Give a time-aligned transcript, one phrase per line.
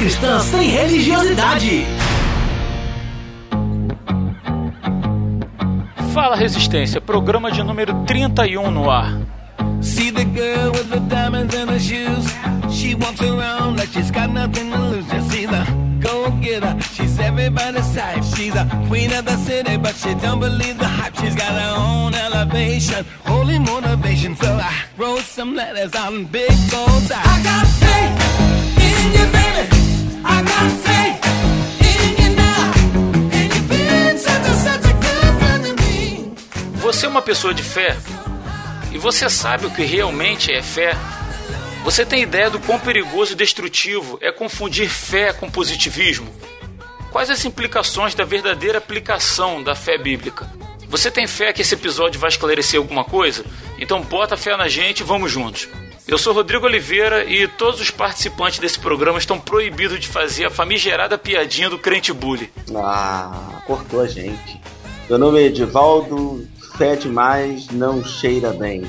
[0.00, 1.84] cristã sem religiosidade.
[6.14, 9.20] Fala Resistência, programa de número 31 no ar.
[9.82, 12.24] See the girl with the diamonds in her shoes.
[12.70, 15.06] She walks around like she's got nothing to lose.
[15.06, 15.66] Just see the
[16.00, 16.80] go getter.
[16.94, 18.24] She's everybody's type.
[18.34, 21.14] She's a queen of the city, but she don't believe the hype.
[21.16, 24.34] She's got her own elevation, holy motivation.
[24.34, 27.10] So I wrote some letters on big goals.
[27.12, 28.16] I got faith
[28.80, 29.79] in you, baby.
[36.90, 37.96] Você é uma pessoa de fé
[38.92, 40.96] e você sabe o que realmente é fé.
[41.84, 46.28] Você tem ideia do quão perigoso e destrutivo é confundir fé com positivismo?
[47.10, 50.50] Quais as implicações da verdadeira aplicação da fé bíblica?
[50.88, 53.44] Você tem fé que esse episódio vai esclarecer alguma coisa?
[53.78, 55.68] Então bota fé na gente e vamos juntos.
[56.10, 60.50] Eu sou Rodrigo Oliveira e todos os participantes desse programa estão proibidos de fazer a
[60.50, 62.50] famigerada piadinha do crente bully.
[62.74, 64.60] Ah, cortou a gente.
[65.08, 68.82] Meu nome é Edivaldo fé demais não cheira bem.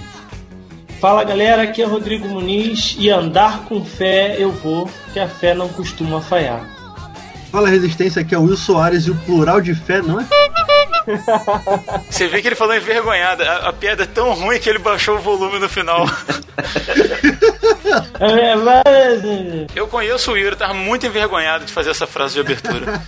[0.99, 5.53] Fala galera, aqui é Rodrigo Muniz e andar com fé eu vou, que a fé
[5.53, 6.67] não costuma falhar.
[7.51, 10.27] Fala Resistência, aqui é o Will Soares e o plural de fé não é?
[12.09, 13.49] Você vê que ele falou envergonhada.
[13.49, 16.05] A, a piada é tão ruim que ele baixou o volume no final.
[19.75, 23.01] Eu conheço o Will, tava muito envergonhado de fazer essa frase de abertura.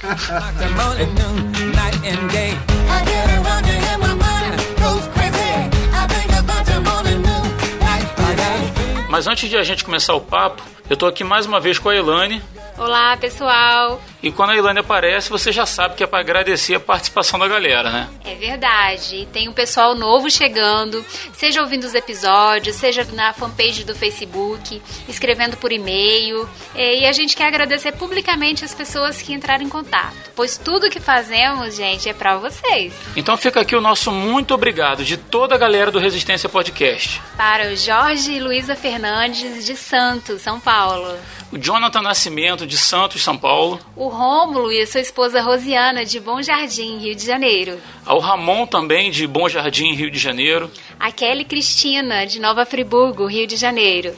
[9.09, 11.88] Mas antes de a gente começar o papo, eu tô aqui mais uma vez com
[11.88, 12.41] a Elane.
[12.77, 14.02] Olá, pessoal.
[14.21, 17.47] E quando a Ilane aparece, você já sabe que é para agradecer a participação da
[17.47, 18.09] galera, né?
[18.25, 19.27] É verdade.
[19.31, 25.55] Tem um pessoal novo chegando, seja ouvindo os episódios, seja na fanpage do Facebook, escrevendo
[25.57, 26.49] por e-mail.
[26.75, 30.99] E a gente quer agradecer publicamente as pessoas que entraram em contato, pois tudo que
[30.99, 32.94] fazemos, gente, é para vocês.
[33.16, 37.22] Então fica aqui o nosso muito obrigado de toda a galera do Resistência Podcast.
[37.38, 41.19] Para o Jorge e Luísa Fernandes de Santos, São Paulo.
[41.51, 43.79] O Jonathan Nascimento de Santos, São Paulo.
[43.96, 47.79] O Rômulo e a sua esposa Rosiana, de Bom Jardim, Rio de Janeiro.
[48.06, 50.69] Ao Ramon também, de Bom Jardim, Rio de Janeiro.
[51.00, 54.13] A Kelly Cristina, de Nova Friburgo, Rio de Janeiro.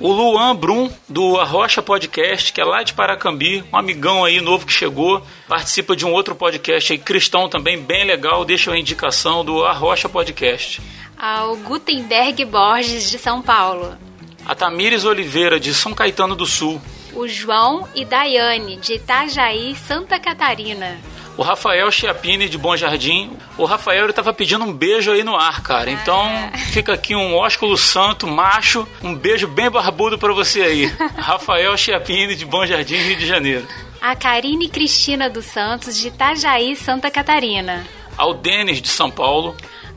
[0.00, 4.66] O Luan Brum, do Arrocha Podcast, que é lá de Paracambi, um amigão aí novo
[4.66, 9.44] que chegou, participa de um outro podcast aí, cristão também, bem legal, deixa a indicação
[9.44, 10.82] do Arrocha Podcast.
[11.16, 13.96] Ao Gutenberg Borges, de São Paulo.
[14.44, 16.80] A Tamires Oliveira, de São Caetano do Sul
[17.14, 20.98] o João e Daiane, de Itajaí, Santa Catarina.
[21.36, 23.30] O Rafael Chiapini, de Bom Jardim.
[23.56, 25.90] O Rafael estava pedindo um beijo aí no ar, cara.
[25.90, 26.58] Então ah.
[26.58, 28.86] fica aqui um ósculo santo, macho.
[29.02, 30.86] Um beijo bem barbudo para você aí.
[31.16, 33.66] Rafael Chiapini, de Bom Jardim, Rio de Janeiro.
[34.00, 37.86] A Karine Cristina dos Santos, de Itajaí, Santa Catarina.
[38.16, 39.56] Ao Denis, de São Paulo.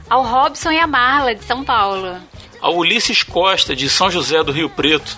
[0.10, 2.16] Ao Robson e a Marla, de São Paulo.
[2.62, 5.18] Ao Ulisses Costa, de São José do Rio Preto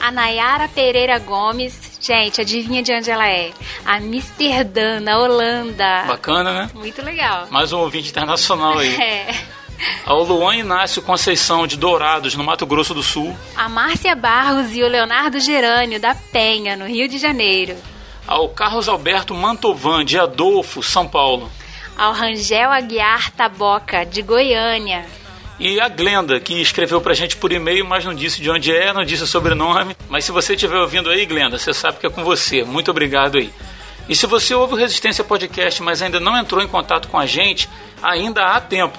[0.00, 1.98] a Nayara Pereira Gomes.
[2.00, 3.52] Gente, adivinha de onde ela é?
[3.84, 6.04] Amsterdã, na Holanda.
[6.06, 6.70] Bacana, né?
[6.74, 7.46] Muito legal.
[7.50, 8.96] Mais um ouvinte internacional aí.
[9.00, 9.60] É.
[10.04, 13.34] Ao Luan Inácio Conceição, de Dourados, no Mato Grosso do Sul.
[13.56, 17.74] A Márcia Barros e o Leonardo Gerânio, da Penha, no Rio de Janeiro.
[18.26, 21.50] Ao Carlos Alberto Mantovan, de Adolfo, São Paulo.
[21.96, 25.06] Ao Rangel Aguiar Taboca, de Goiânia.
[25.60, 28.94] E a Glenda, que escreveu pra gente por e-mail, mas não disse de onde é,
[28.94, 29.94] não disse o sobrenome.
[30.08, 32.64] Mas se você estiver ouvindo aí, Glenda, você sabe que é com você.
[32.64, 33.52] Muito obrigado aí.
[34.08, 37.26] E se você ouve o Resistência Podcast, mas ainda não entrou em contato com a
[37.26, 37.68] gente,
[38.02, 38.98] ainda há tempo.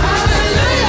[0.00, 0.79] early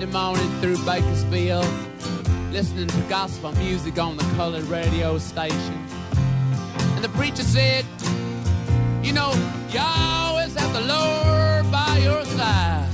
[0.00, 1.66] Sunday morning through Bakersfield,
[2.52, 5.76] listening to gospel music on the colored radio station.
[6.96, 7.84] And the preacher said,
[9.02, 9.30] You know,
[9.70, 12.88] you always have the Lord by your side.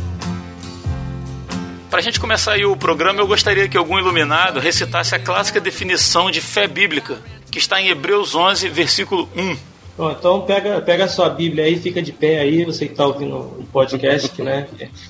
[1.89, 5.61] Para a gente começar aí o programa, eu gostaria que algum iluminado recitasse a clássica
[5.61, 7.21] definição de fé bíblica,
[7.53, 9.76] que está em Hebreus 11, versículo 1.
[9.97, 13.07] Bom, então pega, pega a sua Bíblia aí, fica de pé aí, você que está
[13.07, 14.69] ouvindo o podcast, que, né?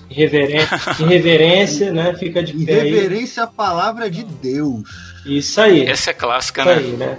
[0.09, 2.15] Irreverência, irreverência, né?
[2.15, 2.93] Fica de pé aí.
[2.93, 4.83] Irreverência à palavra de Deus.
[5.27, 5.85] Isso aí.
[5.85, 6.77] Essa é clássica, Isso né?
[6.77, 7.19] aí, né?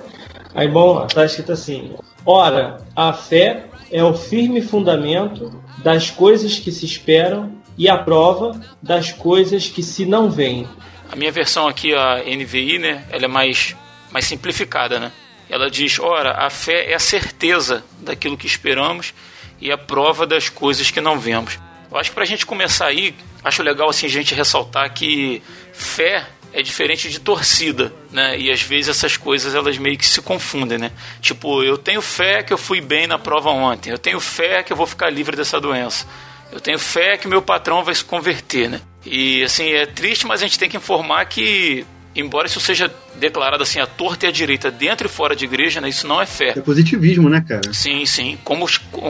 [0.56, 1.94] Aí, bom, tá escrito assim:
[2.25, 8.60] Ora, a fé é o firme fundamento das coisas que se esperam e a prova
[8.81, 10.66] das coisas que se não veem.
[11.12, 13.04] A minha versão aqui, a NVI, né?
[13.12, 13.75] Ela é mais,
[14.12, 15.12] mais simplificada, né?
[15.50, 19.14] Ela diz: ora, a fé é a certeza daquilo que esperamos
[19.60, 21.60] e a prova das coisas que não vemos.
[21.90, 25.42] Eu acho que para a gente começar aí, acho legal assim a gente ressaltar que
[25.74, 28.38] fé é diferente de torcida, né?
[28.38, 30.92] E às vezes essas coisas elas meio que se confundem, né?
[31.22, 33.92] Tipo, eu tenho fé que eu fui bem na prova ontem.
[33.92, 36.08] Eu tenho fé que eu vou ficar livre dessa doença.
[36.52, 38.82] Eu tenho fé que meu patrão vai se converter, né?
[39.06, 41.86] E assim, é triste, mas a gente tem que informar que
[42.18, 45.80] embora isso seja declarado assim a torta e a direita dentro e fora de igreja,
[45.80, 46.50] né, isso não é fé.
[46.50, 47.72] É positivismo, né, cara?
[47.74, 48.38] Sim, sim.
[48.44, 48.66] Como,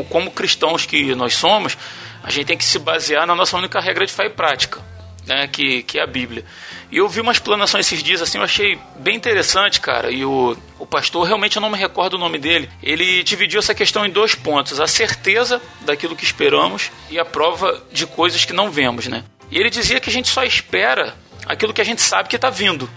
[0.09, 1.77] como cristãos que nós somos,
[2.23, 4.81] a gente tem que se basear na nossa única regra de fé e prática,
[5.25, 6.43] né, que, que é a Bíblia.
[6.91, 10.11] E eu vi uma explanação esses dias, assim, eu achei bem interessante, cara.
[10.11, 13.73] E o, o pastor, realmente eu não me recordo o nome dele, ele dividiu essa
[13.73, 18.53] questão em dois pontos: a certeza daquilo que esperamos e a prova de coisas que
[18.53, 19.23] não vemos, né?
[19.49, 21.15] E ele dizia que a gente só espera
[21.47, 22.89] aquilo que a gente sabe que está vindo.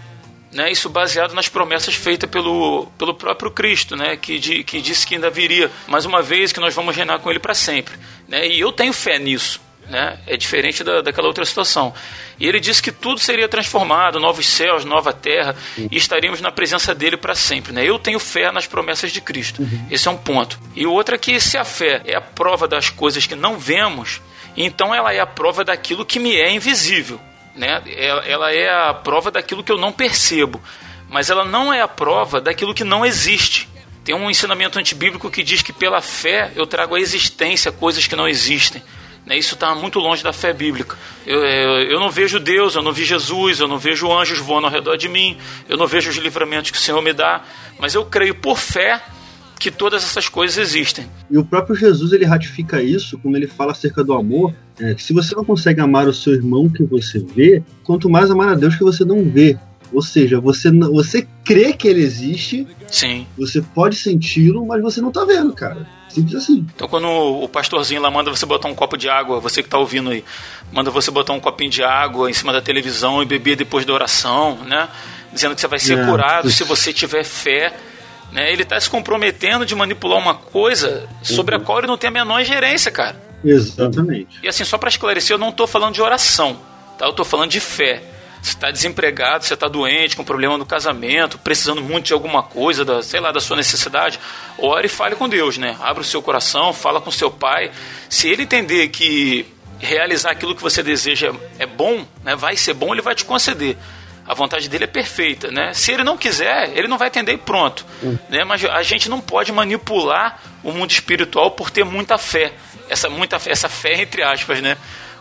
[0.52, 5.06] Né, isso baseado nas promessas feitas pelo, pelo próprio Cristo, né, que, de, que disse
[5.06, 7.94] que ainda viria mais uma vez, que nós vamos reinar com Ele para sempre.
[8.26, 9.60] Né, e eu tenho fé nisso.
[9.88, 11.94] Né, é diferente da, daquela outra situação.
[12.38, 15.56] E ele disse que tudo seria transformado, novos céus, nova terra,
[15.90, 17.72] e estaríamos na presença dele para sempre.
[17.72, 17.84] Né?
[17.84, 19.62] Eu tenho fé nas promessas de Cristo.
[19.62, 19.86] Uhum.
[19.90, 20.60] Esse é um ponto.
[20.76, 23.58] E o outro é que se a fé é a prova das coisas que não
[23.58, 24.20] vemos,
[24.56, 27.20] então ela é a prova daquilo que me é invisível
[27.54, 27.82] né?
[28.26, 30.60] Ela é a prova daquilo que eu não percebo,
[31.08, 33.68] mas ela não é a prova daquilo que não existe.
[34.04, 38.16] Tem um ensinamento antibíblico que diz que pela fé eu trago à existência coisas que
[38.16, 38.82] não existem.
[39.26, 39.36] Né?
[39.36, 40.96] Isso está muito longe da fé bíblica.
[41.26, 44.66] Eu, eu, eu, não vejo Deus, eu não vi Jesus, eu não vejo anjos voando
[44.66, 45.38] ao redor de mim,
[45.68, 47.42] eu não vejo os livramentos que o Senhor me dá,
[47.78, 49.02] mas eu creio por fé
[49.60, 51.06] que todas essas coisas existem.
[51.30, 54.54] E o próprio Jesus ele ratifica isso quando ele fala acerca do amor.
[54.80, 58.30] É, que se você não consegue amar o seu irmão que você vê, quanto mais
[58.30, 59.58] amar a Deus que você não vê.
[59.92, 63.26] Ou seja, você, você crê que ele existe, Sim.
[63.36, 65.86] você pode senti-lo, mas você não tá vendo, cara.
[66.08, 66.66] Simples assim.
[66.74, 69.78] Então, quando o pastorzinho lá manda você botar um copo de água, você que tá
[69.78, 70.24] ouvindo aí,
[70.72, 73.92] manda você botar um copinho de água em cima da televisão e beber depois da
[73.92, 74.88] oração, né?
[75.32, 76.06] Dizendo que você vai ser é.
[76.06, 77.74] curado se você tiver fé
[78.32, 78.52] né?
[78.52, 81.62] Ele está se comprometendo de manipular uma coisa sobre uhum.
[81.62, 83.20] a qual ele não tem a menor ingerência, cara.
[83.44, 84.38] Exatamente.
[84.42, 86.58] E assim, só para esclarecer, eu não estou falando de oração,
[86.98, 87.06] tá?
[87.06, 88.02] Eu estou falando de fé.
[88.42, 92.84] Você está desempregado, você está doente, com problema no casamento, precisando muito de alguma coisa,
[92.86, 94.18] da, sei lá, da sua necessidade,
[94.56, 95.76] ore e fale com Deus, né?
[95.80, 97.70] Abra o seu coração, fala com seu pai.
[98.08, 99.46] Se ele entender que
[99.78, 103.76] realizar aquilo que você deseja é bom, né, vai ser bom, ele vai te conceder.
[104.30, 105.74] A vontade dele é perfeita, né?
[105.74, 107.84] Se ele não quiser, ele não vai atender e pronto.
[108.00, 108.16] Hum.
[108.28, 108.44] Né?
[108.44, 112.52] Mas a gente não pode manipular o mundo espiritual por ter muita fé.
[112.88, 114.76] Essa, muita, essa fé, entre aspas, né?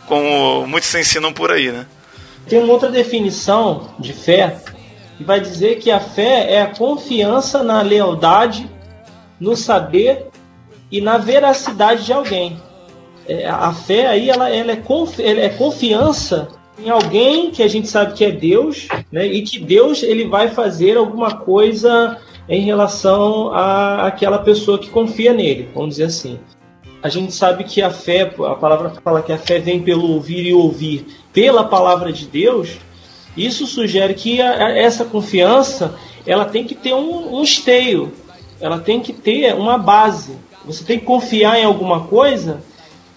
[0.06, 1.88] Como muitos ensinam por aí, né?
[2.48, 4.62] Tem uma outra definição de fé
[5.18, 8.70] que vai dizer que a fé é a confiança na lealdade,
[9.40, 10.28] no saber
[10.92, 12.62] e na veracidade de alguém.
[13.28, 17.68] É, a fé aí ela, ela, é, confi ela é confiança em alguém que a
[17.68, 19.26] gente sabe que é Deus, né?
[19.26, 22.18] E que Deus ele vai fazer alguma coisa
[22.48, 26.40] em relação a aquela pessoa que confia nele, vamos dizer assim.
[27.02, 30.46] A gente sabe que a fé, a palavra fala que a fé vem pelo ouvir
[30.46, 32.78] e ouvir pela palavra de Deus.
[33.38, 35.96] Isso sugere que a, a, essa confiança
[36.26, 38.12] ela tem que ter um, um esteio,
[38.60, 40.36] ela tem que ter uma base.
[40.66, 42.62] Você tem que confiar em alguma coisa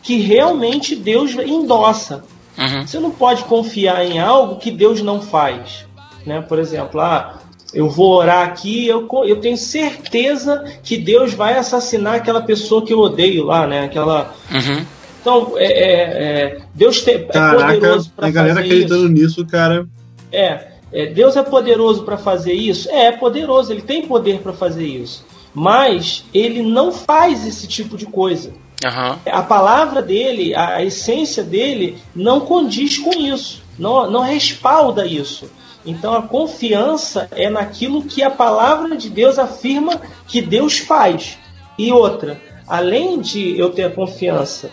[0.02, 2.25] que realmente Deus endossa.
[2.62, 2.87] Uhum.
[2.87, 5.87] Você não pode confiar em algo que Deus não faz.
[6.25, 6.40] Né?
[6.40, 7.40] Por exemplo, ah,
[7.75, 12.92] eu vou orar aqui, eu, eu tenho certeza que Deus vai assassinar aquela pessoa que
[12.92, 13.85] eu odeio lá, né?
[13.85, 14.35] Aquela.
[14.50, 14.85] Uhum.
[15.21, 19.87] Então, é, é, é Deus te, é Caraca, poderoso para fazer galera acreditando nisso, cara.
[20.31, 22.90] É, é Deus é poderoso para fazer isso?
[22.90, 25.25] É, é poderoso, ele tem poder para fazer isso.
[25.54, 28.52] Mas ele não faz esse tipo de coisa.
[28.84, 29.18] Uhum.
[29.26, 33.62] A palavra dele, a, essência dele, não condiz com isso.
[33.78, 35.50] não, não respalda isso.
[35.84, 41.38] Então a confiança é naquilo que a palavra de Deus afirma que Deus faz.
[41.76, 44.70] E outra, além de eu ter a confiança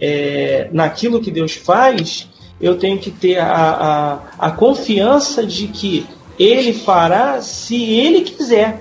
[0.00, 2.28] é, naquilo que Deus faz,
[2.60, 6.06] eu tenho que ter a, a, a confiança de que
[6.38, 8.80] Ele fará se Ele quiser.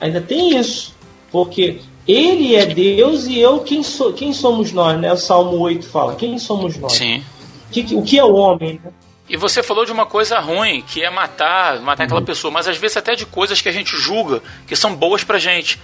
[0.00, 0.94] Ainda tem isso,
[1.32, 5.00] porque Ele é Deus e eu, quem, sou, quem somos nós?
[5.00, 5.12] Né?
[5.12, 6.92] O Salmo 8 fala: quem somos nós?
[6.92, 7.22] Sim.
[7.72, 8.80] Que, o que é o homem?
[8.84, 8.92] Né?
[9.28, 12.76] E você falou de uma coisa ruim, que é matar, matar aquela pessoa, mas às
[12.76, 15.80] vezes até de coisas que a gente julga que são boas pra gente.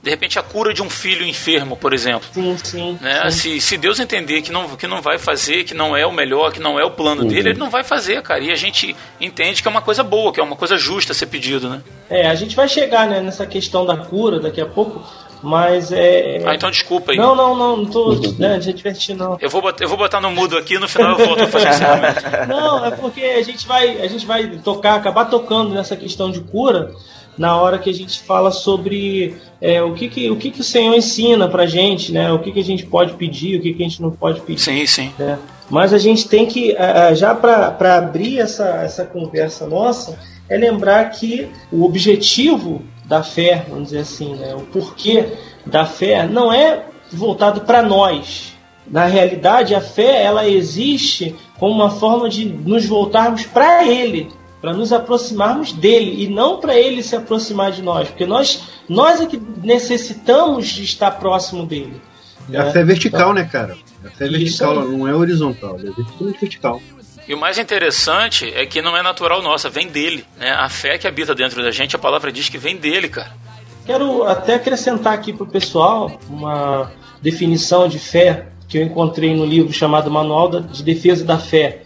[0.00, 2.26] De repente a cura de um filho enfermo, por exemplo.
[2.32, 2.98] Sim, sim.
[3.00, 3.30] Né?
[3.30, 3.58] sim.
[3.58, 6.52] Se, se Deus entender que não, que não vai fazer, que não é o melhor,
[6.52, 7.28] que não é o plano Uhum.
[7.28, 8.40] dele, ele não vai fazer, cara.
[8.42, 11.26] E a gente entende que é uma coisa boa, que é uma coisa justa ser
[11.26, 11.82] pedido, né?
[12.08, 15.04] É, a gente vai chegar né, nessa questão da cura daqui a pouco,
[15.42, 16.42] mas é.
[16.44, 17.18] Ah, então desculpa aí.
[17.18, 19.38] Não, não, não, não tô né, divertindo, não.
[19.40, 21.68] Eu vou, botar, eu vou botar no mudo aqui no final eu volto a fazer
[21.68, 22.22] encerramento.
[22.48, 26.40] Não, é porque a gente vai, a gente vai tocar, acabar tocando nessa questão de
[26.40, 26.92] cura
[27.36, 30.64] na hora que a gente fala sobre é, o, que, que, o que, que o
[30.64, 32.32] Senhor ensina pra gente, né?
[32.32, 34.60] O que, que a gente pode pedir, o que, que a gente não pode pedir.
[34.60, 35.12] Sim, sim.
[35.18, 35.38] né?
[35.70, 36.74] Mas a gente tem que,
[37.14, 40.18] já para abrir essa, essa conversa nossa,
[40.48, 44.54] é lembrar que o objetivo da fé, vamos dizer assim, né?
[44.54, 45.32] o porquê
[45.64, 48.52] da fé, não é voltado para nós.
[48.86, 54.74] Na realidade, a fé ela existe como uma forma de nos voltarmos para Ele, para
[54.74, 59.26] nos aproximarmos dele e não para Ele se aproximar de nós, porque nós, nós é
[59.26, 62.00] que necessitamos de estar próximo dele.
[62.48, 62.70] A né?
[62.70, 63.76] fé é vertical, né, cara?
[64.04, 66.80] A fé é vertical, ela não é horizontal, ela é vertical.
[67.28, 70.24] E o mais interessante é que não é natural nossa, vem dele.
[70.38, 70.50] Né?
[70.50, 73.32] A fé que habita dentro da gente, a palavra diz que vem dele, cara.
[73.84, 79.44] Quero até acrescentar aqui para o pessoal uma definição de fé que eu encontrei no
[79.44, 81.82] livro chamado Manual de Defesa da Fé,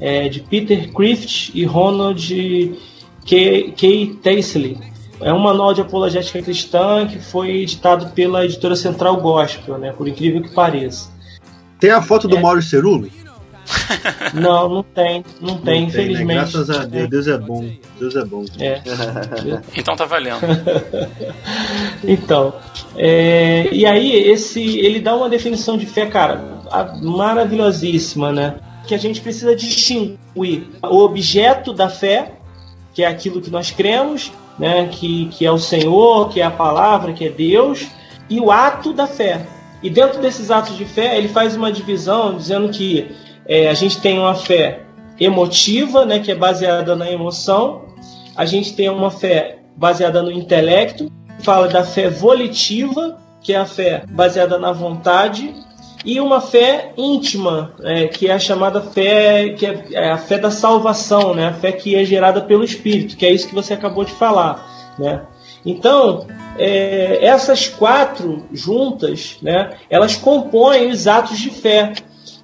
[0.00, 2.76] é, de Peter Crift e Ronald
[3.24, 3.72] K.
[3.76, 4.18] K.
[4.22, 4.78] Taisley.
[5.20, 10.08] É um manual de apologética cristã que foi editado pela editora Central Gospel, né, por
[10.08, 11.08] incrível que pareça.
[11.78, 12.40] Tem a foto do É.
[12.40, 13.08] Mauro Cerulo?
[14.34, 15.88] Não, não tem, não tem, Não né?
[15.88, 16.34] infelizmente.
[16.34, 17.68] Graças a Deus, Deus é bom.
[17.98, 18.44] Deus é bom.
[18.58, 18.80] É.
[19.76, 20.40] Então tá valendo.
[22.04, 22.54] Então,
[22.96, 28.56] é, e aí esse ele dá uma definição de fé, cara, a- maravilhosíssima, né?
[28.86, 30.18] Que a gente precisa distinguir
[30.82, 32.32] o objeto da fé,
[32.92, 34.88] que é aquilo que nós cremos, né?
[34.90, 37.86] Que, que é o Senhor, que é a palavra, que é Deus,
[38.28, 39.46] e o ato da fé.
[39.82, 43.10] E dentro desses atos de fé, ele faz uma divisão dizendo que
[43.46, 44.80] é, a gente tem uma fé
[45.18, 46.18] emotiva, né?
[46.18, 47.82] Que é baseada na emoção.
[48.36, 53.66] A gente tem uma fé baseada no intelecto, fala da fé volitiva, que é a
[53.66, 55.54] fé baseada na vontade,
[56.04, 60.38] e uma fé íntima, é, que é a chamada fé, que é, é a fé
[60.38, 61.46] da salvação, né?
[61.46, 64.94] a fé que é gerada pelo Espírito, que é isso que você acabou de falar.
[64.98, 65.22] Né?
[65.64, 66.26] Então,
[66.58, 71.92] é, essas quatro juntas, né, elas compõem os atos de fé.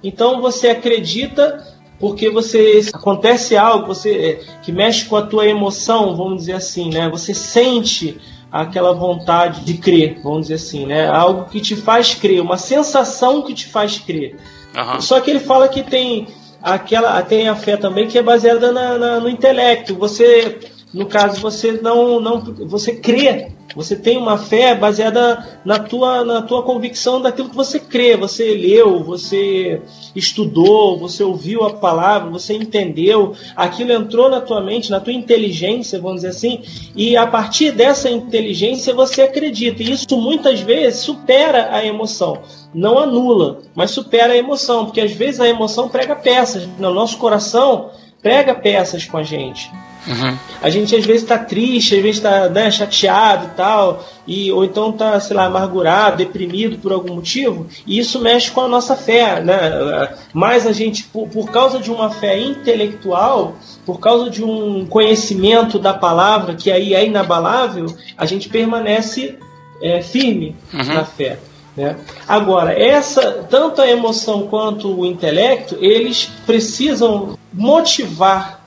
[0.03, 1.65] Então você acredita
[1.99, 6.89] porque você acontece algo você é, que mexe com a tua emoção, vamos dizer assim,
[6.89, 7.09] né?
[7.09, 8.17] Você sente
[8.51, 11.07] aquela vontade de crer, vamos dizer assim, né?
[11.07, 14.37] Algo que te faz crer, uma sensação que te faz crer.
[14.75, 15.01] Aham.
[15.01, 16.27] Só que ele fala que tem
[16.61, 19.95] aquela tem a fé também que é baseada na- na- no intelecto.
[19.95, 20.57] Você,
[20.93, 23.51] no caso, você não não você crê.
[23.75, 28.17] Você tem uma fé baseada na tua na tua convicção daquilo que você crê.
[28.17, 29.81] Você leu, você
[30.15, 36.01] estudou, você ouviu a palavra, você entendeu, aquilo entrou na tua mente, na tua inteligência,
[36.01, 36.61] vamos dizer assim,
[36.95, 39.83] e a partir dessa inteligência você acredita.
[39.83, 42.39] E isso muitas vezes supera a emoção
[42.73, 47.17] não anula, mas supera a emoção, porque às vezes a emoção prega peças no nosso
[47.17, 47.89] coração,
[48.21, 49.71] prega peças com a gente.
[50.09, 50.37] Uhum.
[50.61, 54.65] A gente às vezes está triste, às vezes está né, chateado e tal, e, ou
[54.65, 58.95] então está, sei lá, amargurado, deprimido por algum motivo, e isso mexe com a nossa
[58.95, 59.39] fé.
[59.41, 60.09] Né?
[60.33, 65.77] Mas a gente, por, por causa de uma fé intelectual, por causa de um conhecimento
[65.77, 67.85] da palavra, que aí é inabalável,
[68.17, 69.37] a gente permanece
[69.81, 70.83] é, firme Uhum.
[70.83, 71.37] na fé.
[71.75, 71.95] Né?
[72.27, 78.58] Agora, essa tanto a emoção quanto o intelecto, eles precisam motivar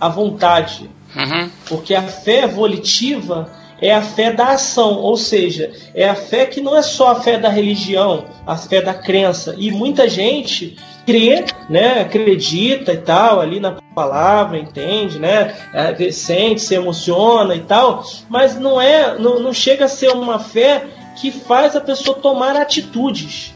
[0.00, 1.50] a vontade, Uhum.
[1.66, 3.50] porque a fé volitiva
[3.80, 7.20] é a fé da ação, ou seja, é a fé que não é só a
[7.20, 9.54] fé da religião, a fé da crença.
[9.58, 10.76] E muita gente
[11.06, 17.60] crê, né, acredita e tal, ali na palavra, entende, né, é, sente, se emociona e
[17.60, 20.84] tal, mas não é, não, não chega a ser uma fé
[21.16, 23.55] que faz a pessoa tomar atitudes.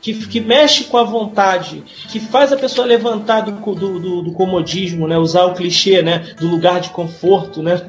[0.00, 4.32] Que, que mexe com a vontade, que faz a pessoa levantar do, do, do, do
[4.32, 5.18] comodismo, né?
[5.18, 6.34] usar o clichê né?
[6.38, 7.80] do lugar de conforto, né?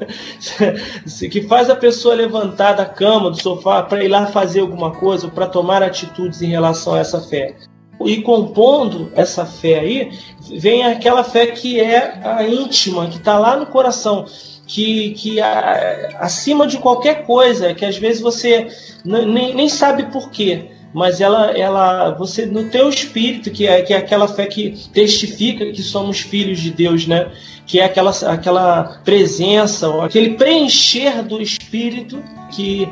[1.30, 5.28] que faz a pessoa levantar da cama, do sofá, para ir lá fazer alguma coisa,
[5.28, 7.56] para tomar atitudes em relação a essa fé.
[8.04, 10.12] E compondo essa fé aí,
[10.58, 14.26] vem aquela fé que é a íntima, que está lá no coração,
[14.66, 18.66] que, que a, acima de qualquer coisa, que às vezes você
[19.04, 23.94] nem, nem sabe por quê mas ela, ela, você no teu espírito, que é, que
[23.94, 27.30] é aquela fé que testifica que somos filhos de Deus, né?
[27.66, 32.88] Que é aquela, aquela presença, aquele preencher do espírito que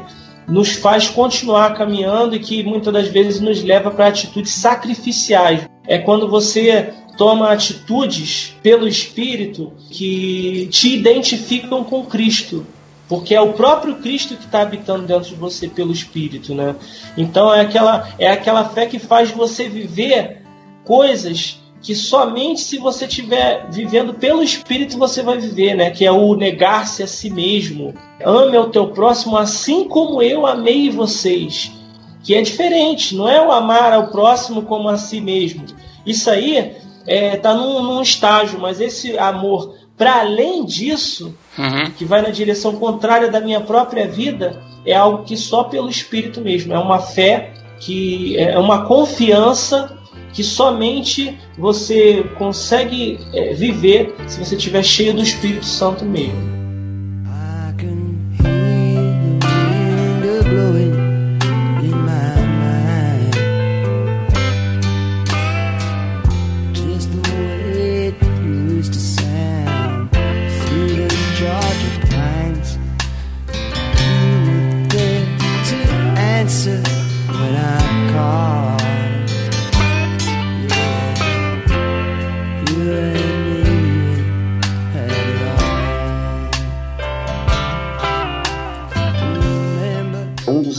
[0.49, 5.69] nos faz continuar caminhando e que muitas das vezes nos leva para atitudes sacrificiais.
[5.87, 12.66] É quando você toma atitudes pelo espírito que te identificam com Cristo
[13.11, 16.76] porque é o próprio Cristo que está habitando dentro de você pelo Espírito, né?
[17.19, 20.43] Então é aquela é aquela fé que faz você viver
[20.85, 25.90] coisas que somente se você estiver vivendo pelo Espírito você vai viver, né?
[25.90, 27.93] Que é o negar-se a si mesmo.
[28.25, 31.73] Ame ao teu próximo assim como eu amei vocês.
[32.23, 35.64] Que é diferente, não é o amar ao próximo como a si mesmo.
[36.07, 36.76] Isso aí está
[37.09, 41.90] é, tá num, num estágio, mas esse amor para além disso, uhum.
[41.90, 46.40] que vai na direção contrária da minha própria vida, é algo que só pelo Espírito
[46.40, 46.73] mesmo.
[46.73, 49.95] É uma fé que é uma confiança
[50.33, 56.60] que somente você consegue é, viver se você estiver cheio do Espírito Santo mesmo.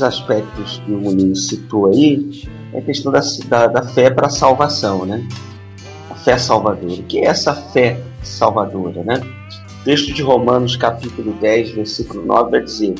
[0.03, 4.29] Aspectos que o Muniz citou aí é a questão da, da, da fé para a
[4.29, 5.27] salvação, né?
[6.09, 6.93] A fé salvadora.
[6.93, 9.21] O que é essa fé salvadora, né?
[9.81, 12.95] O texto de Romanos, capítulo 10, versículo 9, vai dizer: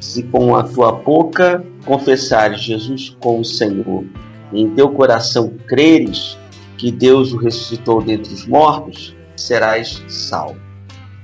[0.00, 4.04] Se com a tua boca confessares Jesus como Senhor,
[4.52, 6.36] e em teu coração creres
[6.76, 10.66] que Deus o ressuscitou dentre os mortos, serás salvo.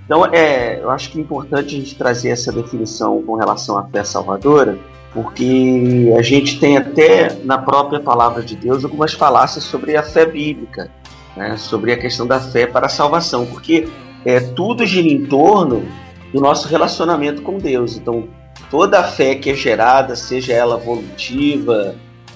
[0.04, 3.86] Então, é, eu acho que é importante a gente trazer essa definição com relação à
[3.86, 4.78] fé salvadora,
[5.14, 10.24] porque a gente tem até na própria palavra de Deus algumas falácias sobre a fé
[10.24, 10.90] bíblica,
[11.36, 13.88] né, sobre a questão da fé para a salvação, porque
[14.24, 15.86] é, tudo gira em torno
[16.32, 17.96] do nosso relacionamento com Deus.
[17.96, 18.28] Então,
[18.70, 21.94] toda a fé que é gerada, seja ela volutiva,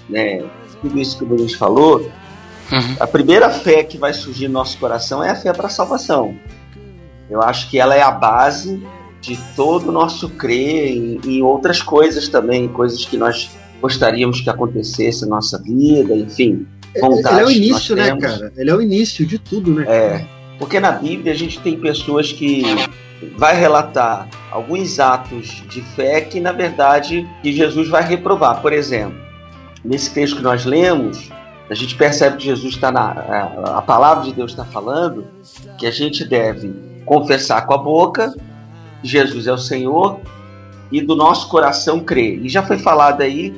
[0.08, 0.44] né,
[0.82, 2.00] tudo isso que o Luiz falou,
[2.70, 2.96] uhum.
[3.00, 6.36] a primeira fé que vai surgir no nosso coração é a fé para a salvação.
[7.30, 8.86] Eu acho que ela é a base
[9.26, 14.48] de todo o nosso crer em, em outras coisas também, coisas que nós gostaríamos que
[14.48, 16.66] acontecesse na nossa vida, enfim.
[16.94, 18.52] Ele é o início, né, cara?
[18.56, 19.84] Ele é o início de tudo, né?
[19.86, 20.26] É.
[20.58, 22.62] Porque na Bíblia a gente tem pessoas que
[23.36, 28.62] vai relatar alguns atos de fé que na verdade que Jesus vai reprovar.
[28.62, 29.18] Por exemplo,
[29.84, 31.30] nesse texto que nós lemos,
[31.68, 35.26] a gente percebe que Jesus está na a, a palavra de Deus está falando
[35.78, 36.72] que a gente deve
[37.04, 38.32] confessar com a boca
[39.02, 40.20] Jesus é o Senhor
[40.90, 42.44] e do nosso coração crer.
[42.44, 43.54] E já foi falado aí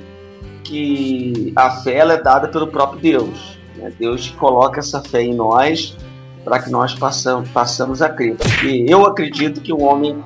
[0.64, 3.58] que a fé é dada pelo próprio Deus.
[3.76, 3.92] Né?
[3.98, 5.96] Deus coloca essa fé em nós
[6.44, 8.36] para que nós passamos, passamos a crer.
[8.36, 10.22] Porque eu acredito que o homem,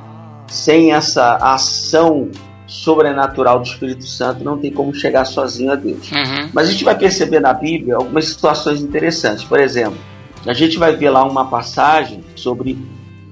[0.48, 2.30] sem essa ação
[2.66, 6.10] sobrenatural do Espírito Santo, não tem como chegar sozinho a Deus.
[6.10, 6.50] Uhum.
[6.52, 9.44] Mas a gente vai perceber na Bíblia algumas situações interessantes.
[9.44, 9.98] Por exemplo,
[10.46, 12.78] a gente vai ver lá uma passagem sobre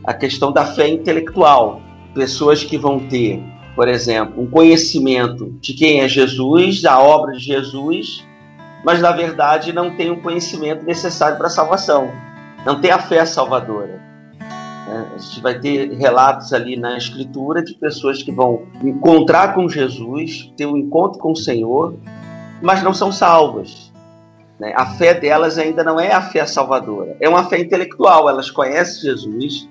[0.04, 1.80] a questão da fé intelectual.
[2.14, 3.42] Pessoas que vão ter,
[3.76, 8.26] por exemplo, um conhecimento de quem é Jesus, da obra de Jesus,
[8.84, 12.10] mas na verdade não tem um conhecimento necessário para a salvação.
[12.64, 14.00] Não tem a fé salvadora.
[14.88, 19.68] É, a gente vai ter relatos ali na Escritura de pessoas que vão encontrar com
[19.68, 21.94] Jesus, ter um encontro com o Senhor,
[22.60, 23.92] mas não são salvas.
[24.58, 24.72] Né?
[24.76, 28.28] A fé delas ainda não é a fé salvadora, é uma fé intelectual.
[28.28, 29.68] Elas conhecem Jesus,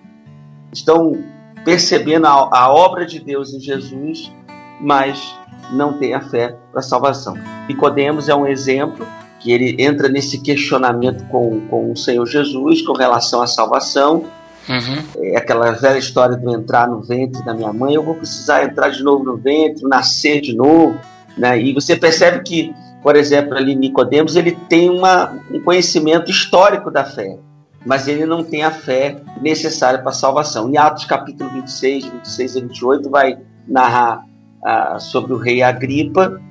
[0.71, 1.23] estão
[1.63, 4.31] percebendo a, a obra de Deus em Jesus,
[4.79, 5.35] mas
[5.71, 7.35] não têm a fé para a salvação.
[7.67, 9.05] Nicodemos é um exemplo
[9.39, 14.25] que ele entra nesse questionamento com, com o Senhor Jesus com relação à salvação.
[14.67, 15.03] Uhum.
[15.17, 18.89] É aquela velha história do entrar no ventre da minha mãe, eu vou precisar entrar
[18.89, 20.99] de novo no ventre, nascer de novo.
[21.37, 21.61] Né?
[21.61, 27.05] E você percebe que por exemplo, ali Nicodemos, ele tem uma, um conhecimento histórico da
[27.05, 27.37] fé,
[27.85, 30.69] mas ele não tem a fé necessária para a salvação.
[30.69, 33.37] Em Atos capítulo 26, 26 e 28 vai
[33.67, 34.25] narrar
[34.63, 36.41] ah, sobre o rei Agripa,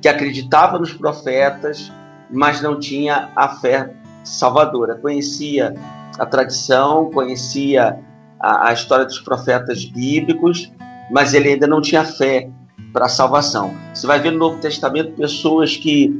[0.00, 1.92] que acreditava nos profetas,
[2.30, 3.92] mas não tinha a fé
[4.24, 4.96] salvadora.
[4.96, 5.74] Conhecia
[6.18, 7.98] a tradição, conhecia
[8.40, 10.72] a, a história dos profetas bíblicos,
[11.10, 12.48] mas ele ainda não tinha fé
[12.92, 13.74] para a salvação.
[13.94, 16.12] Você vai ver no Novo Testamento pessoas que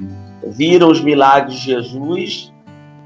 [0.46, 2.51] viram os milagres de Jesus,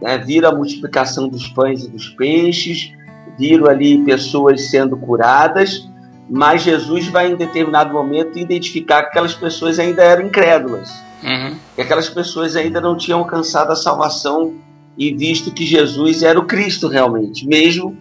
[0.01, 2.93] né, viram a multiplicação dos pães e dos peixes,
[3.39, 5.89] viram ali pessoas sendo curadas,
[6.29, 10.91] mas Jesus vai em determinado momento identificar que aquelas pessoas ainda eram incrédulas,
[11.23, 11.57] uhum.
[11.75, 14.55] que aquelas pessoas ainda não tinham alcançado a salvação
[14.97, 17.97] e visto que Jesus era o Cristo realmente, mesmo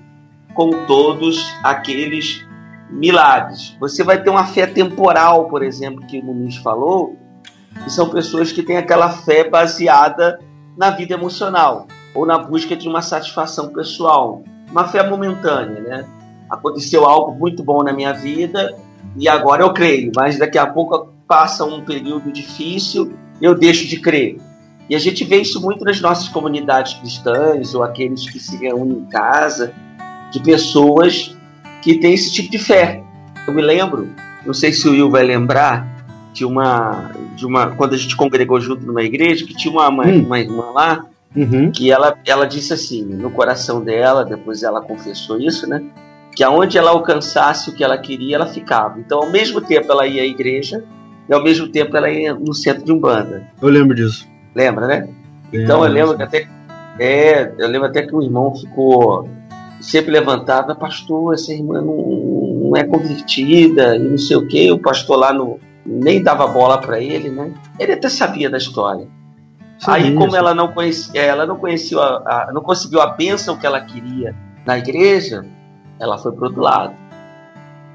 [0.54, 2.46] com todos aqueles
[2.90, 3.76] milagres.
[3.80, 7.18] Você vai ter uma fé temporal, por exemplo, que o Muniz falou,
[7.84, 10.40] que são pessoas que têm aquela fé baseada
[10.78, 16.06] na vida emocional ou na busca de uma satisfação pessoal, uma fé momentânea, né?
[16.50, 18.76] Aconteceu algo muito bom na minha vida
[19.18, 23.88] e agora eu creio, mas daqui a pouco passa um período difícil e eu deixo
[23.88, 24.38] de crer.
[24.90, 29.00] E a gente vê isso muito nas nossas comunidades cristãs ou aqueles que se reúnem
[29.00, 29.74] em casa,
[30.32, 31.36] de pessoas
[31.82, 33.04] que têm esse tipo de fé.
[33.48, 34.10] Eu me lembro,
[34.46, 35.95] não sei se o Will vai lembrar,
[36.36, 40.06] de uma, de uma quando a gente congregou junto numa igreja, que tinha uma, uma,
[40.06, 40.26] hum.
[40.26, 41.72] uma irmã lá, uhum.
[41.72, 45.82] que ela, ela disse assim, no coração dela, depois ela confessou isso, né?
[46.36, 49.00] Que aonde ela alcançasse o que ela queria, ela ficava.
[49.00, 50.84] Então, ao mesmo tempo, ela ia à igreja
[51.30, 53.48] e ao mesmo tempo ela ia no centro de Umbanda.
[53.62, 54.28] Eu lembro disso.
[54.54, 55.08] Lembra, né?
[55.54, 56.48] Então eu lembro que até
[57.00, 59.30] é, eu lembro até que o irmão ficou
[59.80, 64.70] sempre levantado, pastor, essa irmã não, não é convertida e não sei o que.
[64.72, 67.54] O pastor lá no, nem dava bola para ele, né?
[67.80, 69.08] Ele até sabia da história.
[69.78, 73.58] Sim, Aí, como ela não conhecia, ela não conhecia, a, a, não conseguiu a bênção
[73.58, 74.34] que ela queria
[74.66, 75.46] na igreja,
[76.00, 76.94] ela foi pro outro lado.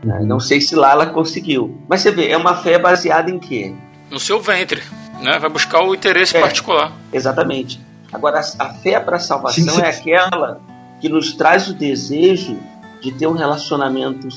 [0.04, 0.26] Uhum.
[0.26, 1.78] Não sei se lá ela conseguiu.
[1.88, 3.74] Mas você vê, é uma fé baseada em quê?
[4.10, 4.82] No seu ventre
[5.20, 5.38] né?
[5.38, 6.92] Vai buscar o interesse é, particular.
[7.12, 7.80] Exatamente.
[8.12, 9.82] Agora, a fé para a salvação sim, sim.
[9.82, 10.60] é aquela
[11.00, 12.58] que nos traz o desejo
[13.00, 14.28] de ter um relacionamento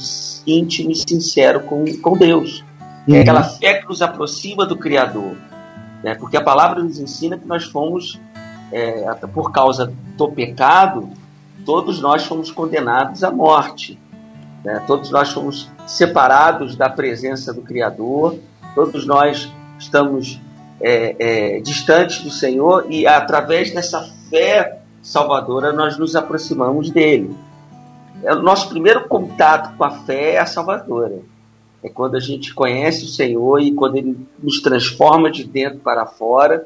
[0.46, 2.64] íntimo e sincero com, com Deus.
[3.08, 3.18] É uhum.
[3.18, 5.36] É aquela fé que nos aproxima do Criador.
[6.04, 6.16] Né?
[6.16, 8.20] Porque a palavra nos ensina que nós fomos,
[8.72, 11.10] é, por causa do pecado,
[11.66, 14.00] todos nós fomos condenados à morte.
[14.64, 14.84] Né?
[14.88, 18.38] Todos nós fomos separados da presença do Criador,
[18.76, 20.40] todos nós estamos
[20.82, 27.36] é, é, distantes do Senhor e através dessa fé salvadora nós nos aproximamos dele.
[28.24, 31.20] É, o nosso primeiro contato com a fé é a salvadora.
[31.84, 36.06] É quando a gente conhece o Senhor e quando ele nos transforma de dentro para
[36.06, 36.66] fora.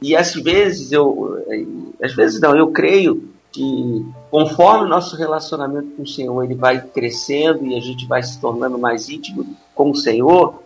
[0.00, 5.88] E às vezes eu, é, às vezes não, eu creio que conforme o nosso relacionamento
[5.96, 9.44] com o Senhor ele vai crescendo e a gente vai se tornando mais íntimo
[9.74, 10.62] com o Senhor,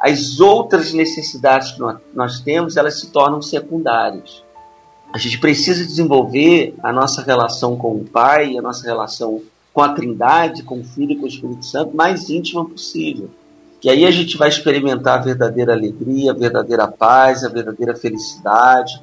[0.00, 1.80] as outras necessidades que
[2.14, 4.44] nós temos, elas se tornam secundárias.
[5.12, 9.90] A gente precisa desenvolver a nossa relação com o Pai, a nossa relação com a
[9.90, 13.30] Trindade, com o Filho e com o Espírito Santo, mais íntima possível.
[13.80, 19.00] Que aí a gente vai experimentar a verdadeira alegria, a verdadeira paz, a verdadeira felicidade.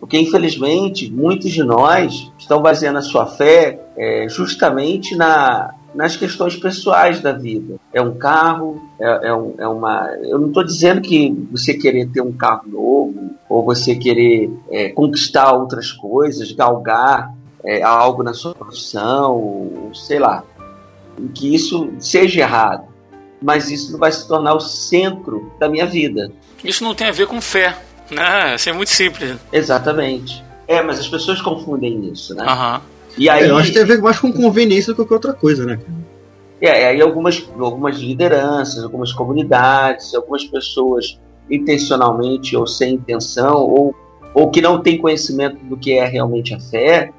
[0.00, 6.56] Porque, infelizmente, muitos de nós estão baseando a sua fé é, justamente na, nas questões
[6.56, 7.76] pessoais da vida.
[7.92, 10.10] É um carro, é, é, um, é uma.
[10.22, 14.90] Eu não estou dizendo que você querer ter um carro novo ou você querer é,
[14.90, 17.32] conquistar outras coisas, galgar
[17.66, 20.44] é, algo na sua profissão, sei lá,
[21.34, 22.84] que isso seja errado.
[23.42, 26.30] Mas isso não vai se tornar o centro da minha vida.
[26.64, 27.76] Isso não tem a ver com fé,
[28.10, 28.54] né?
[28.54, 29.36] Isso é muito simples.
[29.52, 30.42] Exatamente.
[30.66, 32.44] É, mas as pessoas confundem isso, né?
[32.44, 32.80] Aham.
[33.18, 35.32] E aí, é, eu acho que tem a ver mais com conveniência do que outra
[35.32, 35.78] coisa, né?
[36.60, 41.18] É, aí algumas, algumas lideranças, algumas comunidades, algumas pessoas
[41.50, 43.94] intencionalmente ou sem intenção, ou,
[44.34, 47.12] ou que não têm conhecimento do que é realmente a fé,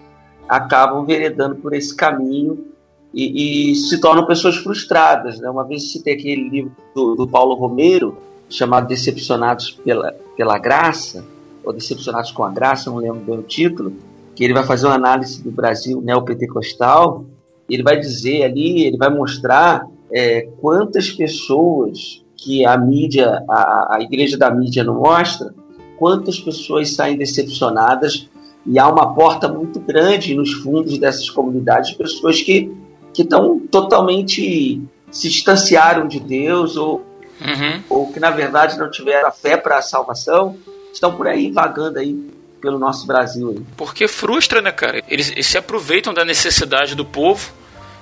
[0.47, 2.65] acabam veredando por esse caminho
[3.13, 5.39] e, e se tornam pessoas frustradas.
[5.39, 5.49] Né?
[5.49, 8.17] Uma vez citei aquele livro do, do Paulo Romero,
[8.49, 11.25] chamado Decepcionados pela, pela Graça,
[11.63, 13.93] ou Decepcionados com a Graça, não lembro bem o título,
[14.35, 17.25] que ele vai fazer uma análise do Brasil neopentecostal,
[17.69, 24.01] ele vai dizer ali, ele vai mostrar é, quantas pessoas que a mídia, a, a
[24.01, 25.53] igreja da mídia não mostra,
[25.97, 28.29] quantas pessoas saem decepcionadas
[28.67, 32.75] e há uma porta muito grande nos fundos dessas comunidades, pessoas que
[33.13, 37.03] que estão totalmente se distanciaram de Deus ou,
[37.41, 37.81] uhum.
[37.89, 40.55] ou que na verdade não tiveram a fé para a salvação
[40.93, 42.15] estão por aí vagando aí
[42.61, 43.65] pelo nosso Brasil.
[43.75, 45.01] Porque frustra, né, cara?
[45.07, 47.51] Eles, eles, se aproveitam da necessidade do povo.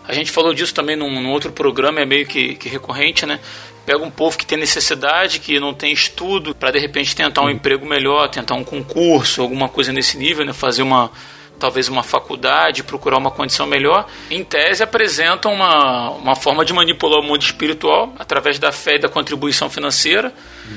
[0.08, 3.40] A gente falou disso também num, num outro programa, é meio que, que, recorrente, né?
[3.86, 7.50] Pega um povo que tem necessidade, que não tem estudo, para de repente tentar um
[7.50, 10.54] emprego melhor, tentar um concurso, alguma coisa nesse nível, né?
[10.54, 11.12] Fazer uma,
[11.60, 17.20] talvez uma faculdade, procurar uma condição melhor, em tese apresentam uma, uma forma de manipular
[17.20, 20.34] o mundo espiritual através da fé e da contribuição financeira,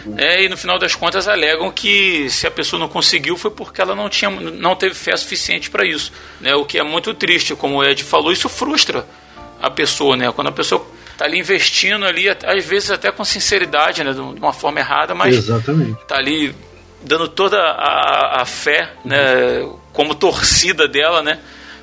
[0.06, 0.14] uhum.
[0.14, 3.80] né, e no final das contas alegam que se a pessoa não conseguiu foi porque
[3.80, 7.54] ela não, tinha, não teve fé suficiente para isso, né, o que é muito triste,
[7.54, 9.06] como o Ed falou, isso frustra
[9.60, 14.04] a pessoa, né, quando a pessoa está ali investindo ali, às vezes até com sinceridade,
[14.04, 16.54] né, de uma forma errada, mas está ali
[17.02, 21.40] dando toda a, a fé, né, como torcida dela, né,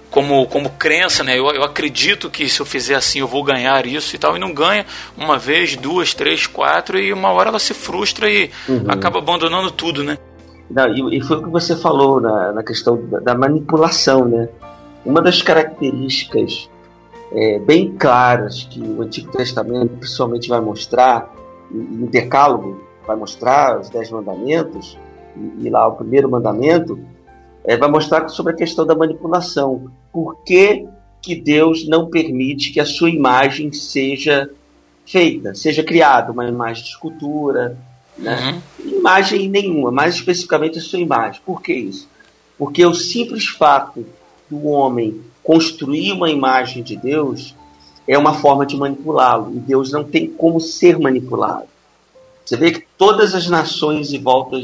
[0.10, 3.86] como, como crença, né, eu, eu acredito que se eu fizer assim eu vou ganhar
[3.86, 4.86] isso e tal, e não ganha
[5.18, 8.86] uma vez, duas, três, quatro, e uma hora ela se frustra e uhum.
[8.88, 10.18] acaba abandonando tudo, né.
[10.70, 14.48] Não, e, e, foi o que você falou na, na questão da, da manipulação, né.
[15.06, 16.68] Uma das características
[17.32, 21.34] é, bem claras que o Antigo Testamento principalmente vai mostrar,
[21.72, 24.98] e o Decálogo vai mostrar, os Dez Mandamentos,
[25.60, 27.00] e, lá o primeiro mandamento,
[27.64, 29.92] é, vai mostrar sobre a questão da manipulação.
[30.12, 30.88] Por que,
[31.22, 34.50] que Deus não permite que a sua imagem seja
[35.06, 37.78] feita, seja criada uma imagem de escultura,
[38.18, 38.62] né?
[38.80, 38.98] Uhum.
[39.00, 41.42] imagem nenhuma, mais especificamente a sua imagem.
[41.46, 42.08] Por que isso?
[42.58, 44.06] Porque o simples fato
[44.50, 47.56] do homem construir uma imagem de Deus
[48.08, 51.68] é uma forma de manipulá-lo, e Deus não tem como ser manipulado.
[52.44, 54.58] Você vê que todas as nações em volta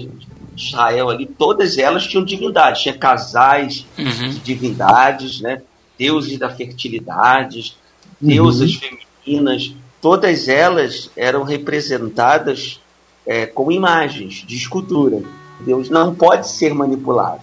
[0.56, 4.30] Israel ali, todas elas tinham divindades, tinha casais uhum.
[4.30, 5.62] de divindades, né?
[5.98, 7.76] deuses da fertilidade,
[8.20, 8.80] deusas uhum.
[9.24, 12.80] femininas, todas elas eram representadas
[13.26, 15.22] é, com imagens de escultura.
[15.60, 17.42] Deus não pode ser manipulado,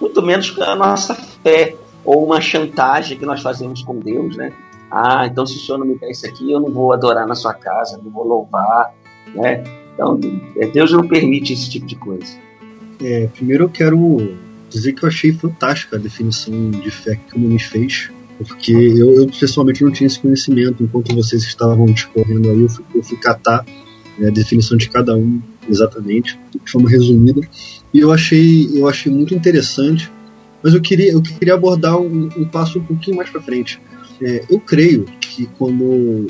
[0.00, 4.52] muito menos com a nossa fé ou uma chantagem que nós fazemos com Deus, né?
[4.90, 7.34] Ah, então se o senhor não me der isso aqui, eu não vou adorar na
[7.34, 8.92] sua casa, não vou louvar,
[9.34, 9.62] né?
[9.94, 10.18] Então,
[10.56, 12.36] é, Deus não permite esse tipo de coisa.
[13.02, 14.34] É, primeiro eu quero
[14.68, 19.14] dizer que eu achei fantástica a definição de fé que o Muniz fez, porque eu,
[19.14, 20.82] eu, pessoalmente não tinha esse conhecimento.
[20.82, 23.64] Enquanto vocês estavam discorrendo aí, eu fui, eu fui catar
[24.18, 27.40] né, a definição de cada um exatamente, de forma resumida.
[27.92, 30.10] E eu achei, eu achei muito interessante,
[30.62, 33.80] mas eu queria, eu queria abordar um, um passo um pouquinho mais para frente.
[34.22, 36.26] É, eu creio que quando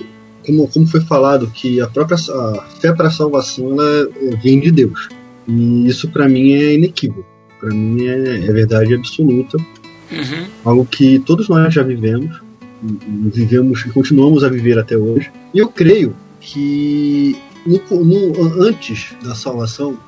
[0.47, 4.09] como, como foi falado, que a própria a fé para a salvação ela
[4.43, 5.09] vem de Deus.
[5.47, 7.27] E isso para mim é inequívoco.
[7.59, 9.59] Para mim é, é, verdade absoluta.
[9.59, 10.47] Uhum.
[10.65, 12.41] Algo que todos nós já vivemos,
[12.83, 15.31] vivemos e continuamos a viver até hoje.
[15.55, 19.99] E eu creio que no, no, antes da salvação,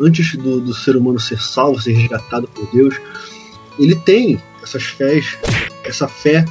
[0.00, 2.94] antes do, do ser humano ser salvo, ser resgatado por Deus,
[3.78, 5.38] ele tem essas fés,
[5.84, 6.44] essa fé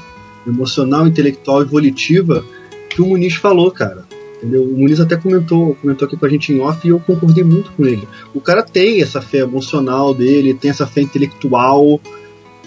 [0.46, 2.44] emocional, intelectual e volitiva
[2.90, 4.06] que o Muniz falou, cara.
[4.38, 4.64] Entendeu?
[4.64, 7.72] O Muniz até comentou, comentou aqui com a gente em off e eu concordei muito
[7.72, 8.08] com ele.
[8.34, 12.00] O cara tem essa fé emocional dele, tem essa fé intelectual,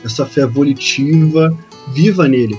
[0.04, 1.56] essa fé volitiva,
[1.88, 2.58] viva nele.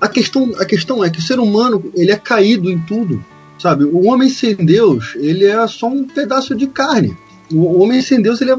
[0.00, 3.22] A questão, a questão é que o ser humano ele é caído em tudo,
[3.58, 3.84] sabe?
[3.84, 7.16] O homem sem Deus ele é só um pedaço de carne.
[7.52, 8.56] O homem sem Deus ele é,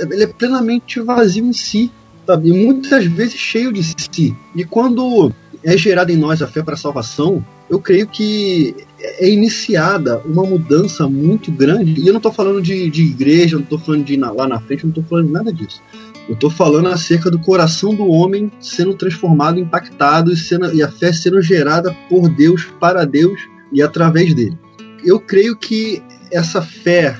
[0.00, 1.90] ele é plenamente vazio em si,
[2.30, 2.48] sabe?
[2.48, 4.36] E muitas vezes cheio de si.
[4.54, 9.28] E quando é gerada em nós a fé para a salvação, eu creio que é
[9.28, 12.00] iniciada uma mudança muito grande.
[12.00, 14.84] E eu não estou falando de, de igreja, não estou falando de lá na frente,
[14.84, 15.80] não estou falando nada disso.
[16.28, 20.90] Eu estou falando acerca do coração do homem sendo transformado, impactado e, sendo, e a
[20.90, 23.40] fé sendo gerada por Deus, para Deus
[23.72, 24.56] e através dele.
[25.04, 27.16] Eu creio que essa fé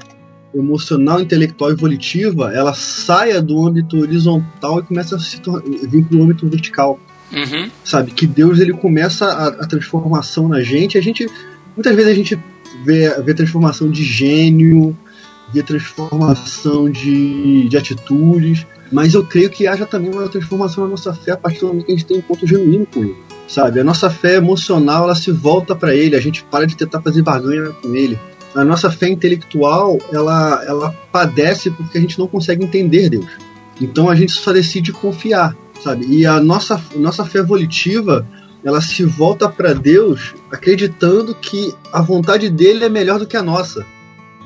[0.55, 5.41] emocional, intelectual e volitiva, ela saia do âmbito horizontal e começa a se
[5.89, 6.99] vir para o âmbito vertical.
[7.33, 7.71] Uhum.
[7.85, 8.11] Sabe?
[8.11, 10.99] Que Deus ele começa a, a, transformação na gente.
[10.99, 11.29] A gente.
[11.77, 12.39] Muitas vezes a gente
[12.85, 14.97] vê, vê transformação de gênio,
[15.53, 18.67] vê transformação de, de atitudes.
[18.91, 21.87] Mas eu creio que haja também uma transformação na nossa fé a partir do momento
[21.87, 23.17] que a gente tem um ponto genuíno com ele.
[23.47, 23.81] Sabe?
[23.81, 27.23] A nossa fé emocional ela se volta para ele, a gente para de tentar fazer
[27.23, 28.19] barganha com ele.
[28.55, 33.31] A nossa fé intelectual ela, ela padece porque a gente não consegue entender Deus.
[33.81, 36.07] Então a gente só decide confiar sabe?
[36.07, 38.27] E a nossa, nossa fé volitiva,
[38.63, 43.43] ela se volta para Deus acreditando que a vontade dele é melhor do que a
[43.43, 43.85] nossa.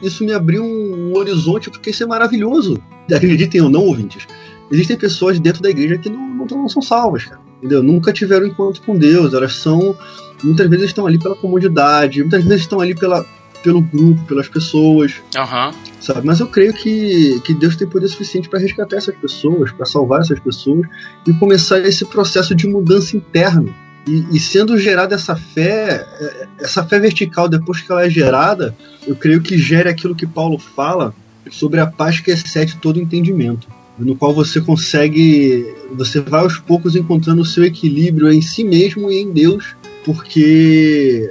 [0.03, 2.79] Isso me abriu um, um horizonte, porque isso é maravilhoso.
[3.13, 4.27] Acreditem ou não, ouvintes.
[4.71, 7.41] Existem pessoas dentro da igreja que não, não, não são salvas, cara.
[7.59, 7.83] Entendeu?
[7.83, 9.33] Nunca tiveram encontro com Deus.
[9.33, 9.97] Elas são.
[10.43, 13.25] Muitas vezes estão ali pela comodidade, muitas vezes estão ali pela,
[13.65, 15.15] pelo grupo, pelas pessoas.
[15.35, 15.73] Uhum.
[15.99, 16.27] sabe?
[16.27, 20.21] Mas eu creio que, que Deus tem poder suficiente para resgatar essas pessoas, para salvar
[20.21, 20.87] essas pessoas
[21.27, 23.75] e começar esse processo de mudança interna.
[24.07, 28.77] E, e, sendo gerada essa fé, é, essa fé vertical, depois que ela é gerada,
[29.07, 31.15] eu creio que gera aquilo que Paulo fala
[31.51, 33.67] sobre a paz que excede todo entendimento,
[33.99, 39.11] no qual você consegue, você vai aos poucos encontrando o seu equilíbrio em si mesmo
[39.11, 39.75] e em Deus,
[40.05, 41.31] porque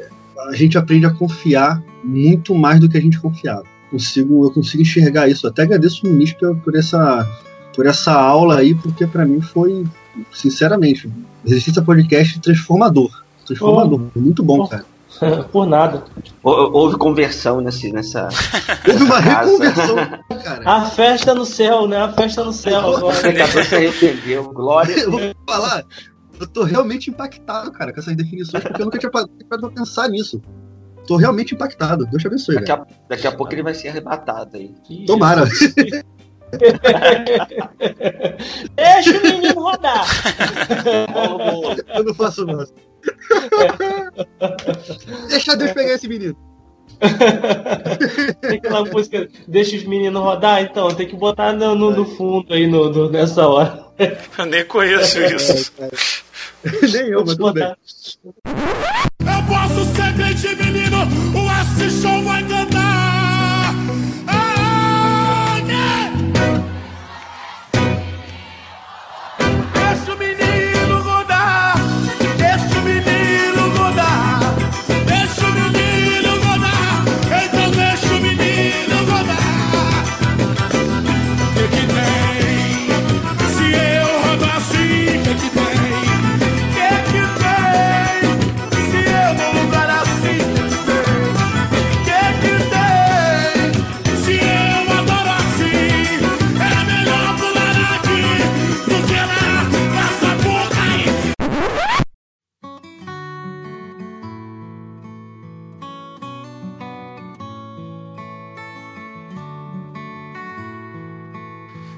[0.49, 3.63] a gente aprende a confiar muito mais do que a gente confiava.
[3.89, 5.47] Consigo, eu consigo enxergar isso.
[5.47, 7.27] Até agradeço o ministro por essa,
[7.75, 9.85] por essa aula aí, porque para mim foi,
[10.31, 11.09] sinceramente,
[11.45, 13.11] Resistência Podcast transformador.
[13.45, 14.07] Transformador.
[14.15, 14.19] Oh.
[14.19, 14.67] Muito bom, oh.
[14.67, 14.85] cara.
[15.51, 16.03] Por nada.
[16.41, 18.29] Houve conversão nesse, nessa.
[18.87, 19.95] Houve uma reconversão,
[20.43, 20.61] cara.
[20.65, 21.97] A festa no céu, né?
[21.97, 22.81] A festa no céu.
[22.81, 24.51] O pecador se arrependeu.
[24.51, 24.93] Glória.
[24.99, 25.85] Eu vou falar.
[26.39, 30.09] Eu tô realmente impactado, cara, com essas definições, porque eu nunca tinha parado pra pensar
[30.09, 30.41] nisso.
[31.07, 32.05] Tô realmente impactado.
[32.05, 32.55] Deus te abençoe.
[32.55, 34.73] Daqui a, daqui a pouco ele vai ser arrebatado aí.
[35.05, 35.43] Tomara.
[38.75, 40.05] Deixa o menino rodar.
[41.95, 42.71] Eu não faço mais.
[45.29, 46.35] Deixa Deus pegar esse menino.
[48.39, 52.53] tem aquela música Deixa os meninos rodar, então tem que botar no, no, no fundo
[52.53, 53.83] aí no, no, nessa hora.
[54.37, 55.73] Eu nem conheço isso.
[56.91, 57.63] nem eu, mas tudo bem.
[57.65, 60.97] Eu posso ser crente menino,
[61.33, 61.51] o
[61.81, 62.52] S-Show vai.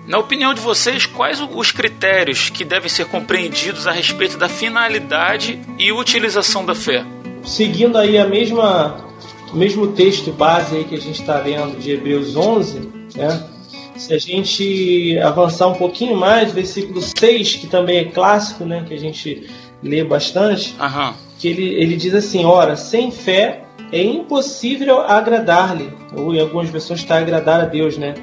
[0.08, 5.60] Na opinião de vocês, quais os critérios que devem ser compreendidos a respeito da finalidade
[5.80, 7.04] e utilização da fé?
[7.44, 9.04] Seguindo aí a mesma
[9.52, 13.48] o mesmo texto base aí que a gente está lendo de Hebreus 11, né?
[13.96, 18.94] Se a gente avançar um pouquinho mais, versículo 6, que também é clássico, né, que
[18.94, 19.50] a gente
[19.82, 21.13] lê bastante, Aham.
[21.39, 27.00] que ele, ele diz assim: ora, sem fé é impossível agradar-lhe, ou em algumas versões
[27.00, 28.13] está agradar a Deus, né?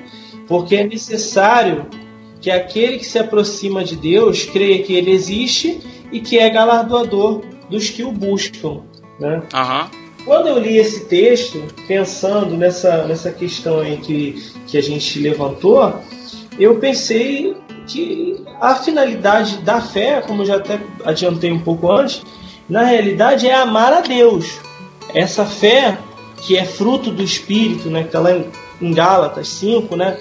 [0.53, 1.87] Porque é necessário
[2.39, 5.81] que aquele que se aproxima de Deus creia que ele existe
[6.13, 8.83] e que é galardoador dos que o buscam,
[9.19, 9.43] né?
[9.55, 9.91] Aham.
[10.27, 15.95] Quando eu li esse texto, pensando nessa, nessa questão aí que, que a gente levantou,
[16.59, 22.23] eu pensei que a finalidade da fé, como eu já até adiantei um pouco antes,
[22.69, 24.61] na realidade é amar a Deus.
[25.15, 25.97] Essa fé
[26.43, 28.45] que é fruto do Espírito, né, que está lá em,
[28.83, 30.19] em Gálatas 5, né,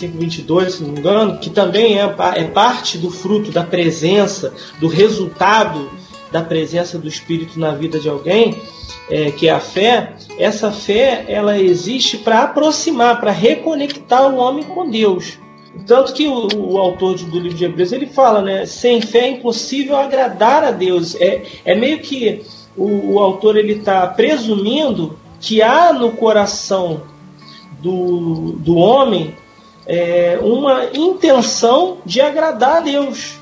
[0.00, 4.88] 5:22, se não me engano, que também é, é parte do fruto da presença, do
[4.88, 5.90] resultado
[6.32, 8.56] da presença do Espírito na vida de alguém,
[9.10, 10.14] é, que é a fé.
[10.38, 15.38] Essa fé ela existe para aproximar, para reconectar o homem com Deus.
[15.86, 18.66] Tanto que o, o autor do livro de Hebreus ele fala, né?
[18.66, 21.14] Sem fé é impossível agradar a Deus.
[21.20, 22.42] É, é meio que
[22.76, 27.02] o, o autor ele está presumindo que há no coração
[27.80, 29.34] do, do homem
[29.90, 33.34] é, uma intenção de agradar a Deus,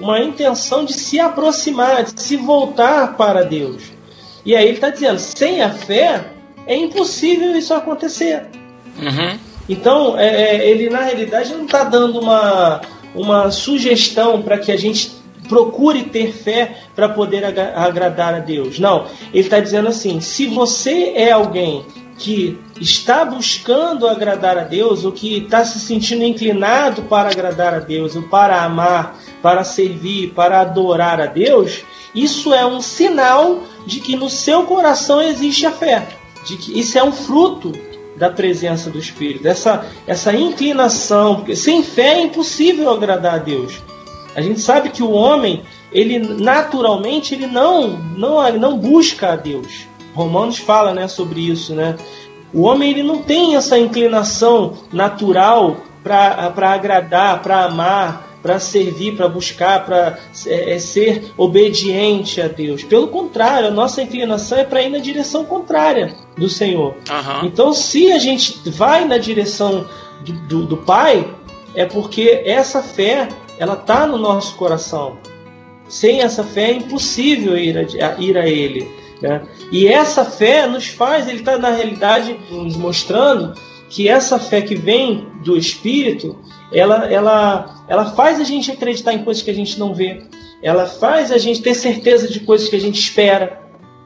[0.00, 3.82] uma intenção de se aproximar, de se voltar para Deus.
[4.46, 6.24] E aí ele está dizendo: sem a fé
[6.68, 8.46] é impossível isso acontecer.
[8.96, 9.36] Uhum.
[9.68, 12.80] Então, é, é, ele na realidade não está dando uma,
[13.12, 15.10] uma sugestão para que a gente
[15.48, 18.78] procure ter fé para poder agra- agradar a Deus.
[18.78, 21.84] Não, ele está dizendo assim: se você é alguém
[22.22, 27.80] que está buscando agradar a Deus, ou que está se sentindo inclinado para agradar a
[27.80, 31.82] Deus, ou para amar, para servir, para adorar a Deus,
[32.14, 36.06] isso é um sinal de que no seu coração existe a fé,
[36.44, 37.72] de que isso é um fruto
[38.16, 43.82] da presença do Espírito, essa, essa inclinação, porque sem fé é impossível agradar a Deus.
[44.36, 49.88] A gente sabe que o homem, ele naturalmente, ele não, não, não busca a Deus.
[50.14, 51.96] Romanos fala né, sobre isso, né?
[52.52, 59.28] O homem ele não tem essa inclinação natural para agradar, para amar, para servir, para
[59.28, 62.82] buscar, para é, é, ser obediente a Deus.
[62.82, 66.94] Pelo contrário, a nossa inclinação é para ir na direção contrária do Senhor.
[67.08, 67.46] Uhum.
[67.46, 69.86] Então, se a gente vai na direção
[70.20, 71.26] do, do, do Pai,
[71.74, 75.18] é porque essa fé ela está no nosso coração.
[75.88, 79.01] Sem essa fé é impossível ir a, ir a Ele.
[79.22, 79.42] Né?
[79.70, 83.54] E essa fé nos faz, ele está na realidade nos mostrando
[83.88, 86.36] que essa fé que vem do Espírito,
[86.72, 90.22] ela, ela, ela faz a gente acreditar em coisas que a gente não vê.
[90.62, 93.60] Ela faz a gente ter certeza de coisas que a gente espera.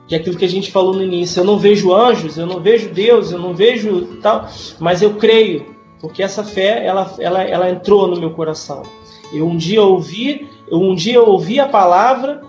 [0.07, 1.41] Que é aquilo que a gente falou no início.
[1.41, 4.49] Eu não vejo anjos, eu não vejo Deus, eu não vejo tal,
[4.79, 8.83] mas eu creio, porque essa fé ela, ela, ela entrou no meu coração.
[9.33, 12.43] Eu um dia ouvi, um dia ouvi a palavra,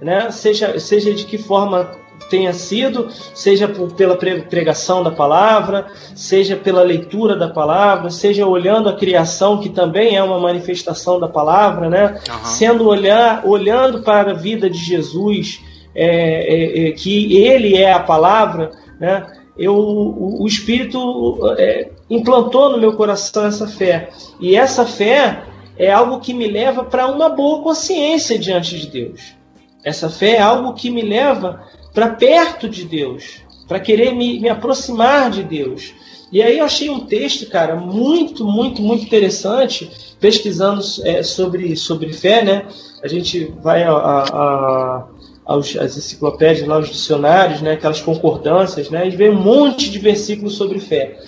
[0.00, 6.56] né, seja, seja de que forma tenha sido, seja por, pela pregação da palavra, seja
[6.56, 11.88] pela leitura da palavra, seja olhando a criação, que também é uma manifestação da palavra,
[11.88, 12.20] né?
[12.28, 12.44] Uhum.
[12.44, 15.60] Sendo olhar, olhando para a vida de Jesus,
[15.94, 19.26] é, é, é, que Ele é a palavra, né?
[19.56, 24.08] Eu, o, o Espírito é, implantou no meu coração essa fé.
[24.40, 25.42] E essa fé
[25.76, 29.41] é algo que me leva para uma boa consciência diante de Deus.
[29.84, 31.62] Essa fé é algo que me leva
[31.92, 35.92] para perto de Deus, para querer me, me aproximar de Deus.
[36.32, 42.12] E aí eu achei um texto, cara, muito, muito, muito interessante, pesquisando é, sobre, sobre
[42.12, 42.64] fé, né?
[43.02, 45.06] A gente vai a, a,
[45.44, 47.72] aos, às enciclopédias, lá, os dicionários, né?
[47.72, 49.06] Aquelas concordâncias, né?
[49.06, 51.18] E vê um monte de versículos sobre fé.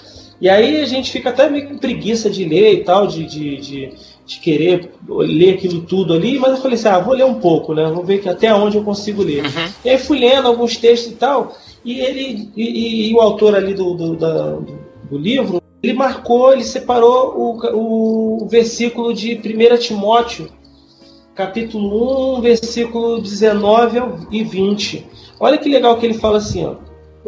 [0.41, 3.57] E aí a gente fica até meio com preguiça de ler e tal, de, de,
[3.59, 3.93] de
[4.27, 7.75] de querer ler aquilo tudo ali, mas eu falei assim, ah, vou ler um pouco,
[7.75, 7.91] né?
[7.91, 9.45] Vou ver até onde eu consigo ler.
[9.45, 9.69] Uhum.
[9.85, 11.55] E aí fui lendo alguns textos e tal,
[11.85, 14.57] e ele e, e o autor ali do, do, da,
[15.11, 20.49] do, livro, ele marcou, ele separou o, o versículo de 1 Timóteo,
[21.35, 23.99] capítulo 1, versículo 19
[24.31, 25.07] e 20.
[25.39, 26.77] Olha que legal que ele fala assim, ó.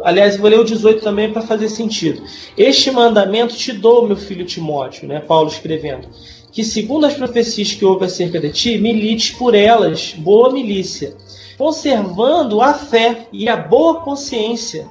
[0.03, 2.23] Aliás, eu vou ler o 18 também para fazer sentido.
[2.57, 5.21] Este mandamento te dou, meu filho Timóteo, né?
[5.21, 6.07] Paulo escrevendo
[6.57, 11.15] que, segundo as profecias que houve acerca de ti, milites por elas, boa milícia,
[11.59, 14.89] conservando a fé e a boa consciência,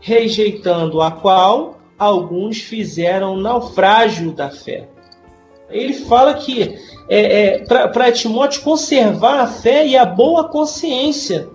[0.00, 4.88] rejeitando a qual alguns fizeram naufrágio da fé.
[5.70, 6.76] Ele fala que
[7.08, 11.48] é, é, para Timóteo conservar a fé e a boa consciência,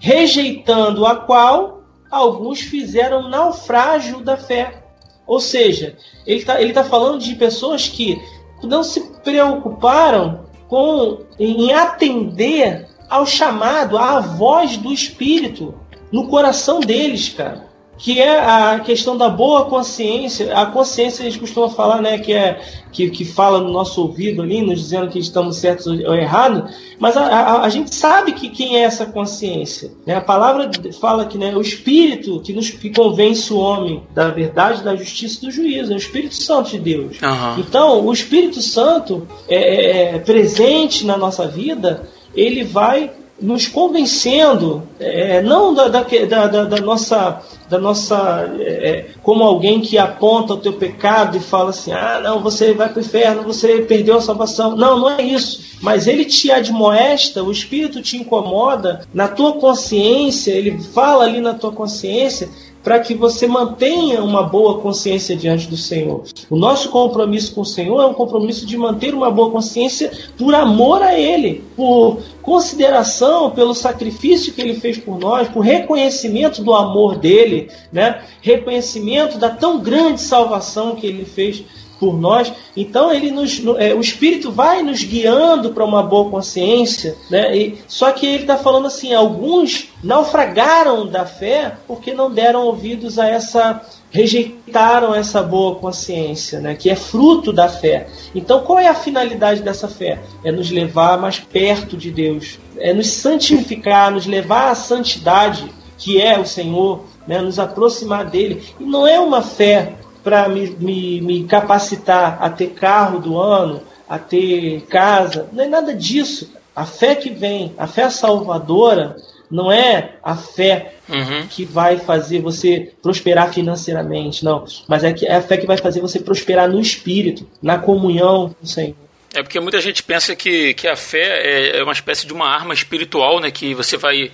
[0.00, 4.82] rejeitando a qual alguns fizeram naufrágio da fé.
[5.24, 5.96] Ou seja,
[6.26, 8.18] ele está ele tá falando de pessoas que
[8.62, 15.74] não se preocuparam com em atender ao chamado, à voz do Espírito
[16.12, 17.67] no coração deles, cara
[17.98, 20.56] que é a questão da boa consciência.
[20.56, 22.60] A consciência a gente costuma falar, né, que é
[22.92, 27.16] que, que fala no nosso ouvido ali, nos dizendo que estamos certos ou errados, mas
[27.16, 29.92] a, a, a, gente sabe que quem é essa consciência.
[30.06, 30.14] Né?
[30.14, 34.82] A palavra fala que né, o Espírito que nos que convence o homem da verdade,
[34.82, 37.20] da justiça e do juízo, é o Espírito Santo de Deus.
[37.20, 37.58] Uhum.
[37.58, 43.10] Então, o Espírito Santo é, é, é presente na nossa vida, ele vai
[43.40, 49.80] nos convencendo, é, não da, da, da, da, nossa, da nossa é, é, como alguém
[49.80, 53.42] que aponta o teu pecado e fala assim, ah, não, você vai para o inferno,
[53.42, 54.74] você perdeu a salvação.
[54.76, 55.78] Não, não é isso.
[55.80, 61.54] Mas ele te admoesta, o Espírito te incomoda, na tua consciência, ele fala ali na
[61.54, 62.48] tua consciência
[62.82, 66.24] para que você mantenha uma boa consciência diante do Senhor.
[66.48, 70.54] O nosso compromisso com o Senhor é um compromisso de manter uma boa consciência por
[70.54, 76.72] amor a Ele, por consideração pelo sacrifício que Ele fez por nós, por reconhecimento do
[76.72, 78.22] amor dele, né?
[78.40, 81.64] reconhecimento da tão grande salvação que Ele fez
[81.98, 82.52] por nós.
[82.76, 87.56] Então ele nos, é, o Espírito vai nos guiando para uma boa consciência, né?
[87.56, 93.18] E, só que ele está falando assim, alguns naufragaram da fé porque não deram ouvidos
[93.18, 98.06] a essa rejeitaram essa boa consciência, né, que é fruto da fé.
[98.34, 100.18] Então, qual é a finalidade dessa fé?
[100.42, 106.20] É nos levar mais perto de Deus, é nos santificar, nos levar à santidade, que
[106.20, 108.62] é o Senhor, né, nos aproximar dele.
[108.80, 113.82] E não é uma fé para me, me, me capacitar a ter carro do ano,
[114.08, 115.48] a ter casa.
[115.52, 116.52] Não é nada disso.
[116.74, 119.16] A fé que vem, a fé salvadora,
[119.50, 121.46] não é a fé uhum.
[121.48, 124.64] que vai fazer você prosperar financeiramente, não.
[124.86, 128.54] Mas é, que é a fé que vai fazer você prosperar no espírito, na comunhão
[128.58, 128.94] com o Senhor.
[129.34, 132.48] É porque muita gente pensa que, que a fé é, é uma espécie de uma
[132.48, 133.50] arma espiritual, né?
[133.50, 134.30] Que você vai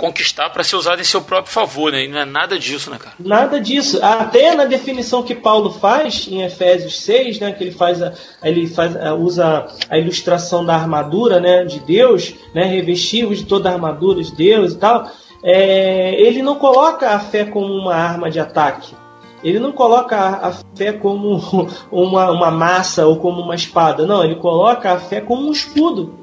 [0.00, 2.04] conquistar para ser usado em seu próprio favor, né?
[2.04, 3.14] E não é nada disso, né, cara?
[3.20, 4.02] Nada disso.
[4.02, 8.66] Até na definição que Paulo faz em Efésios 6, né, que ele faz a, ele
[8.66, 14.22] faz usa a ilustração da armadura, né, de Deus, né, revestivos de toda a armadura
[14.22, 15.10] de Deus e tal.
[15.44, 18.94] É, ele não coloca a fé como uma arma de ataque.
[19.44, 24.06] Ele não coloca a fé como uma, uma massa ou como uma espada.
[24.06, 26.14] Não, ele coloca a fé como um escudo.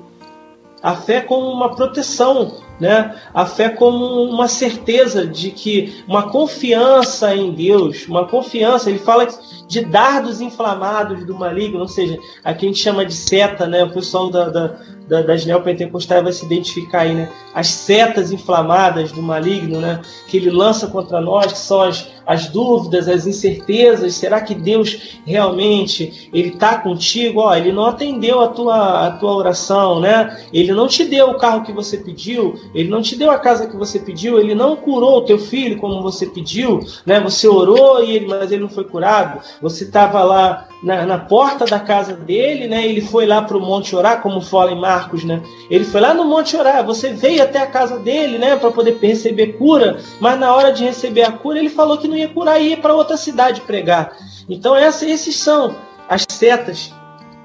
[0.82, 3.15] A fé como uma proteção, né?
[3.34, 9.28] A fé como uma certeza de que uma confiança em Deus, uma confiança, ele fala
[9.68, 13.84] de dardos inflamados do maligno, ou seja, aqui a gente chama de seta, né?
[13.84, 14.76] O pessoal da, da,
[15.07, 17.30] da, das neopentecostais vai se identificar aí, né?
[17.53, 20.01] As setas inflamadas do maligno, né?
[20.28, 24.15] Que ele lança contra nós, que são as, as dúvidas, as incertezas.
[24.15, 27.41] Será que Deus realmente ele está contigo?
[27.41, 30.38] Ó, ele não atendeu a tua, a tua oração, né?
[30.53, 33.68] Ele não te deu o carro que você pediu, ele não te deu a casa
[33.68, 37.20] que você pediu, ele não curou o teu filho como você pediu, né?
[37.20, 39.41] Você orou e ele, mas ele não foi curado.
[39.62, 42.86] Você estava lá na, na, porta da casa dele, né?
[42.86, 45.41] Ele foi lá para o monte orar, como fala em Marcos, né?
[45.70, 46.86] Ele foi lá no monte orar.
[46.86, 48.55] Você veio até a casa dele, né?
[48.55, 52.18] Para poder receber cura, mas na hora de receber a cura ele falou que não
[52.18, 54.16] ia curar e ia para outra cidade pregar.
[54.47, 55.76] Então essa, esses são
[56.08, 56.93] as setas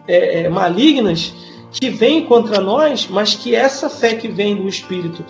[0.06, 1.34] é, é, malignas
[1.70, 5.24] que vêm contra nós, mas que essa fé que vem do Espírito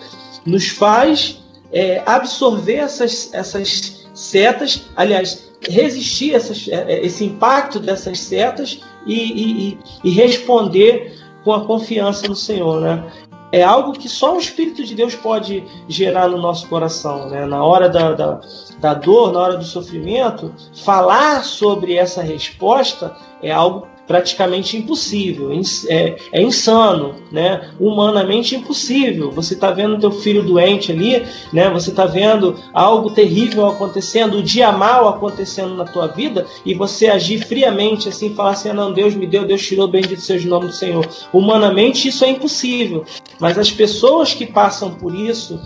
[0.45, 8.19] nos faz é, absorver essas, essas setas, aliás, resistir essas, é, é, esse impacto dessas
[8.19, 13.03] setas e, e, e, responder com a confiança no Senhor, né?
[13.51, 17.45] É algo que só o Espírito de Deus pode gerar no nosso coração, né?
[17.45, 18.41] Na hora da, da,
[18.79, 20.53] da dor, na hora do sofrimento,
[20.83, 25.51] falar sobre essa resposta é algo praticamente impossível,
[25.87, 27.71] é, é, insano, né?
[27.79, 29.31] Humanamente impossível.
[29.31, 31.69] Você está vendo teu filho doente ali, né?
[31.69, 37.07] Você está vendo algo terrível acontecendo, o dia mal acontecendo na tua vida e você
[37.07, 40.49] agir friamente assim, falar assim, ah, não, Deus me deu, Deus tirou, bendito seja o
[40.49, 41.07] nome do Senhor.
[41.31, 43.05] Humanamente isso é impossível,
[43.39, 45.59] mas as pessoas que passam por isso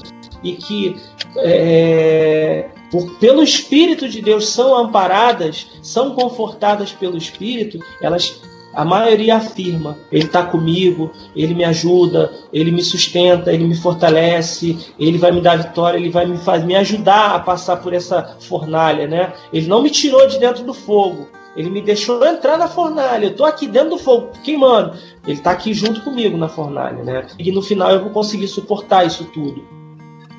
[0.50, 0.96] e que
[1.38, 8.42] é, por, pelo Espírito de Deus são amparadas, são confortadas pelo Espírito, elas
[8.78, 14.94] a maioria afirma: Ele está comigo, Ele me ajuda, Ele me sustenta, Ele me fortalece,
[15.00, 18.38] Ele vai me dar vitória, Ele vai me, faz, me ajudar a passar por essa
[18.40, 19.34] fornalha, né?
[19.52, 23.26] Ele não me tirou de dentro do fogo, Ele me deixou entrar na fornalha.
[23.26, 24.96] Eu estou aqui dentro do fogo, queimando.
[25.26, 27.26] Ele está aqui junto comigo na fornalha, né?
[27.40, 29.78] E no final eu vou conseguir suportar isso tudo.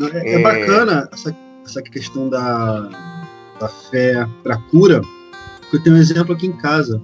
[0.00, 1.34] É, é bacana essa
[1.68, 2.88] essa questão da,
[3.60, 5.02] da fé para cura,
[5.72, 7.00] eu tenho um exemplo aqui em casa.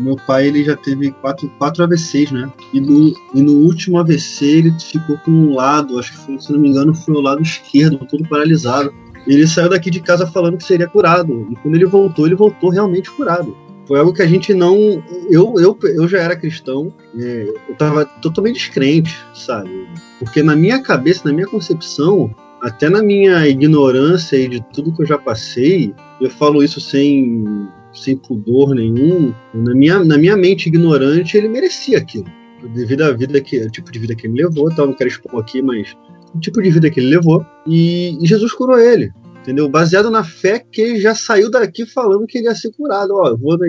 [0.00, 2.50] Meu pai ele já teve quatro, quatro AVCs, né?
[2.72, 6.52] E no, e no último AVC ele ficou com um lado, acho que foi, se
[6.52, 8.94] não me engano, foi o lado esquerdo, todo paralisado.
[9.26, 11.48] Ele saiu daqui de casa falando que seria curado.
[11.50, 13.54] E quando ele voltou, ele voltou realmente curado.
[13.86, 15.02] Foi algo que a gente não.
[15.28, 19.88] Eu, eu, eu já era cristão, é, eu estava totalmente descrente, sabe?
[20.18, 25.02] Porque na minha cabeça, na minha concepção, até na minha ignorância e de tudo que
[25.02, 27.44] eu já passei, eu falo isso sem,
[27.92, 32.26] sem pudor nenhum, na minha, na minha mente ignorante, ele merecia aquilo.
[32.74, 35.40] Devido à vida que, o tipo de vida que ele levou, tal, não quero expor
[35.40, 35.96] aqui, mas
[36.34, 37.46] o tipo de vida que ele levou.
[37.66, 39.12] E, e Jesus curou ele,
[39.48, 39.66] entendeu?
[39.66, 43.14] Baseado na fé que ele já saiu daqui falando que ele ia ser curado.
[43.14, 43.66] Ó, vou na,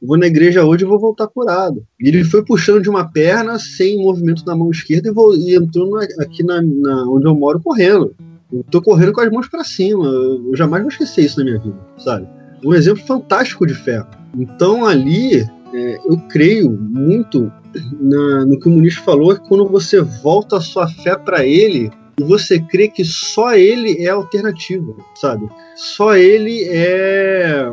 [0.00, 1.82] vou na igreja hoje e vou voltar curado.
[1.98, 5.56] E ele foi puxando de uma perna sem movimento na mão esquerda e, vou, e
[5.56, 8.14] entrou na, aqui na, na, onde eu moro correndo.
[8.52, 10.06] Eu tô correndo com as mãos para cima.
[10.06, 12.28] Eu jamais vou esquecer isso na minha vida, sabe?
[12.62, 14.04] Um exemplo fantástico de fé.
[14.36, 15.40] Então ali,
[15.72, 17.50] é, eu creio muito
[17.98, 21.90] na, no que o Muniz falou, que quando você volta a sua fé para ele,
[22.22, 25.48] e você crê que só ele é a alternativa, sabe?
[25.74, 27.70] Só ele é.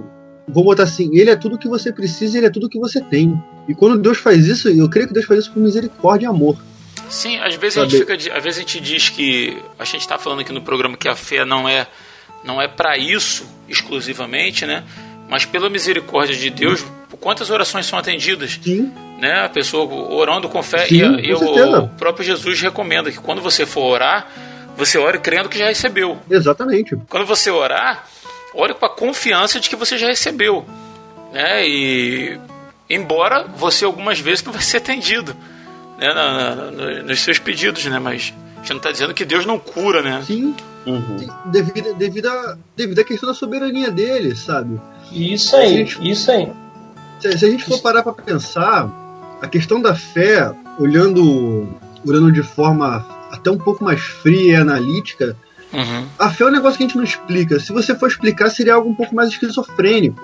[0.47, 3.41] Vou botar assim, ele é tudo que você precisa, ele é tudo que você tem.
[3.67, 6.57] E quando Deus faz isso, eu creio que Deus faz isso por misericórdia e amor.
[7.07, 9.57] Sim, às vezes, a gente fica, às vezes a gente diz que.
[9.77, 11.87] A gente está falando aqui no programa que a fé não é,
[12.43, 14.83] não é para isso exclusivamente, né?
[15.29, 16.83] Mas pela misericórdia de Deus,
[17.19, 18.59] quantas orações são atendidas?
[18.61, 18.91] Sim.
[19.19, 19.45] Né?
[19.45, 20.85] A pessoa orando com fé.
[20.87, 24.27] Sim, e, e o, o, próprio Jesus recomenda que quando você for orar,
[24.77, 26.17] você ore crendo que já recebeu.
[26.29, 26.97] Exatamente.
[27.09, 28.07] Quando você orar,
[28.53, 30.65] ore com a confiança de que você já recebeu.
[31.33, 31.67] Né?
[31.67, 32.39] E
[32.89, 35.35] embora você algumas vezes não vai ser atendido
[35.99, 37.99] né, na, na, nos seus pedidos, né?
[37.99, 40.23] Mas a gente não está dizendo que Deus não cura, né?
[40.25, 40.55] Sim.
[40.85, 41.17] Uhum.
[41.45, 44.79] Devido, devido, a, devido à questão da soberania dele, sabe?
[45.11, 46.49] Isso aí, gente, isso aí.
[47.19, 48.89] Se, se, a gente for parar para pensar,
[49.41, 51.67] a questão da fé, olhando,
[52.05, 55.35] olhando de forma até um pouco mais fria e analítica,
[55.71, 56.05] Uhum.
[56.17, 57.59] a fé é um negócio que a gente não explica.
[57.59, 60.19] Se você for explicar, seria algo um pouco mais esquizofrênico.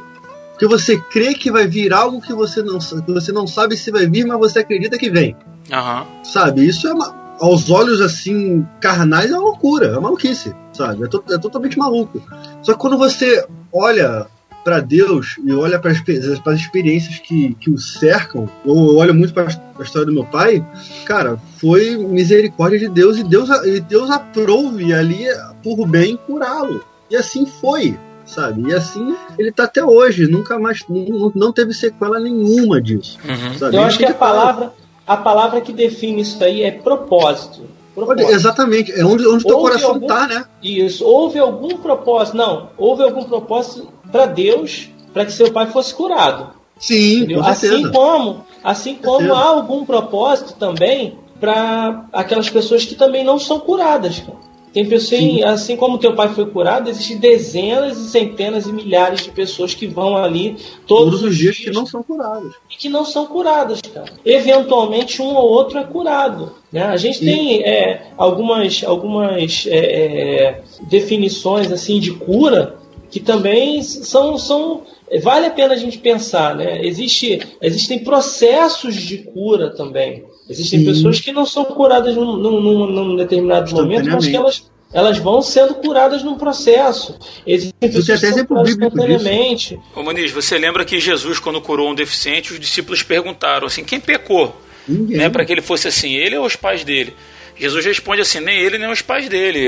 [0.51, 3.91] Porque você crê que vai vir algo que você não, que você não sabe se
[3.91, 5.35] vai vir, mas você acredita que vem.
[5.71, 6.05] Aham.
[6.23, 6.65] Sabe?
[6.65, 11.03] Isso é uma, aos olhos assim, carnais, é uma loucura, é uma maluquice, sabe?
[11.03, 12.19] É, to- é totalmente maluco.
[12.63, 14.25] Só que quando você olha
[14.65, 19.31] para Deus e olha para as experiências que, que o cercam, ou eu olho muito
[19.31, 20.65] para a história do meu pai,
[21.05, 25.23] cara, foi misericórdia de Deus e Deus, e Deus aprouve ali
[25.63, 26.83] por bem curá-lo.
[27.11, 27.95] E assim foi,
[28.25, 28.71] sabe?
[28.71, 33.19] E assim ele tá até hoje, nunca mais, não, não teve sequela nenhuma disso.
[33.23, 33.59] Uhum.
[33.59, 33.75] Sabe?
[33.75, 34.73] Eu acho que a palavra,
[35.05, 37.61] a palavra que define isso aí é propósito.
[37.95, 38.35] Olha, propósito.
[38.35, 40.43] Exatamente, é onde, onde teu coração algum- tá, né?
[40.61, 41.05] Isso.
[41.05, 42.35] Houve algum propósito?
[42.35, 42.69] Não.
[42.77, 46.49] Houve algum propósito para Deus para que seu pai fosse curado.
[46.77, 47.41] Sim, com.
[47.41, 53.59] Assim como, assim como há algum propósito também para aquelas pessoas que também não são
[53.59, 54.19] curadas.
[54.19, 54.45] cara.
[54.73, 55.41] Tem pessoas, Sim.
[55.45, 59.87] assim como teu pai foi curado, existem dezenas e centenas e milhares de pessoas que
[59.87, 62.53] vão ali todos, Todos os dias que não são curados.
[62.69, 64.11] e que não são curadas, cara.
[64.25, 66.51] Eventualmente um ou outro é curado.
[66.73, 66.83] Né?
[66.83, 72.75] A gente E- tem é, algumas, algumas é, é, definições assim de cura
[73.09, 74.83] que também são, são
[75.21, 76.85] vale a pena a gente pensar, né?
[76.85, 80.23] Existe, existem processos de cura também.
[80.49, 80.85] Existem Sim.
[80.85, 85.41] pessoas que não são curadas num, num, num- determinado momento, mas que elas elas vão
[85.41, 87.17] sendo curadas num processo.
[87.45, 89.77] Existem tem pessoas até que instantaneamente.
[89.93, 93.99] Ô Muniz, você lembra que Jesus, quando curou um deficiente, os discípulos perguntaram assim: quem
[93.99, 94.55] pecou?
[94.87, 95.17] Ninguém.
[95.17, 97.13] Né, para que ele fosse assim, ele ou os pais dele?
[97.57, 99.65] Jesus responde assim: nem ele nem os pais dele.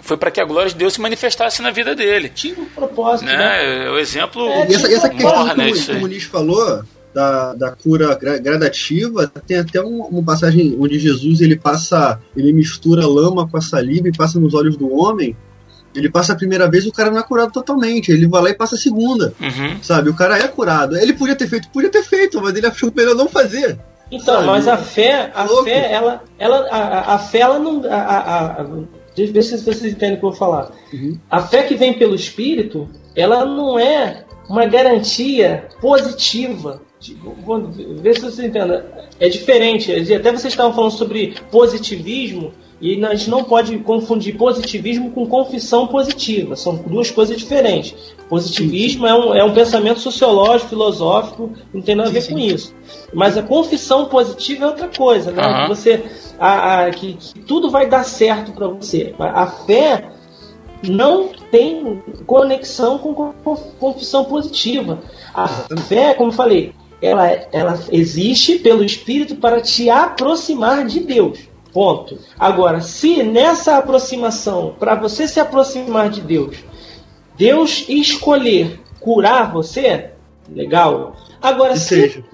[0.00, 2.28] Foi para que a glória de Deus se manifestasse na vida dele.
[2.34, 3.36] Tinha um propósito, né?
[3.36, 3.86] Né?
[3.86, 5.72] É o exemplo É, E essa, essa questão morra, que, né?
[5.72, 6.00] que o.
[6.00, 6.82] Muniz falou
[7.14, 12.52] da, da cura gra- gradativa, tem até um- uma passagem onde Jesus ele passa, ele
[12.52, 15.36] mistura lama com a saliva e passa nos olhos do homem.
[15.94, 18.12] Ele passa a primeira vez, o cara não é curado totalmente.
[18.12, 19.82] Ele vai lá e passa a segunda, Uhum.
[19.82, 20.10] sabe?
[20.10, 20.96] O cara é curado.
[20.96, 23.76] Ele podia ter feito, podia ter feito, mas ele achou melhor não fazer.
[24.10, 25.64] Então, mas a fé, a Louco.
[25.64, 28.66] fé, ela, ela, a, a- fé, ela não, a, a, a,
[29.14, 30.70] ver se vocês entendem o que eu vou falar.
[30.92, 31.18] Uhum.
[31.30, 36.80] A fé que vem pelo Espírito, ela não é uma garantia positiva.
[37.00, 37.34] Tipo,
[38.00, 38.82] ver se você entende.
[39.20, 39.92] É diferente.
[39.92, 45.86] Até vocês estavam falando sobre positivismo e a gente não pode confundir positivismo com confissão
[45.88, 46.54] positiva.
[46.54, 47.94] São duas coisas diferentes.
[48.28, 52.38] Positivismo é um, é um pensamento sociológico, filosófico, não tem nada a ver Sim, com
[52.38, 52.74] isso.
[53.12, 55.62] Mas a confissão positiva é outra coisa, né?
[55.62, 56.04] Que você,
[56.38, 59.14] a, a- que, que tudo vai dar certo para você.
[59.18, 60.10] A fé
[60.86, 65.00] não tem conexão com con- confissão positiva.
[65.34, 66.72] A fé, como eu falei,
[67.02, 71.47] ela, ela existe pelo Espírito para te aproximar de Deus.
[71.72, 72.18] Ponto.
[72.38, 76.56] Agora, se nessa aproximação, para você se aproximar de Deus,
[77.36, 80.10] Deus escolher curar você,
[80.50, 81.16] legal.
[81.40, 82.24] Agora, Que se seja.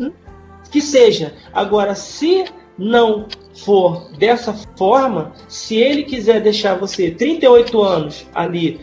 [0.70, 1.34] que seja.
[1.52, 2.44] Agora, se
[2.78, 8.80] não for dessa forma, se ele quiser deixar você 38 anos ali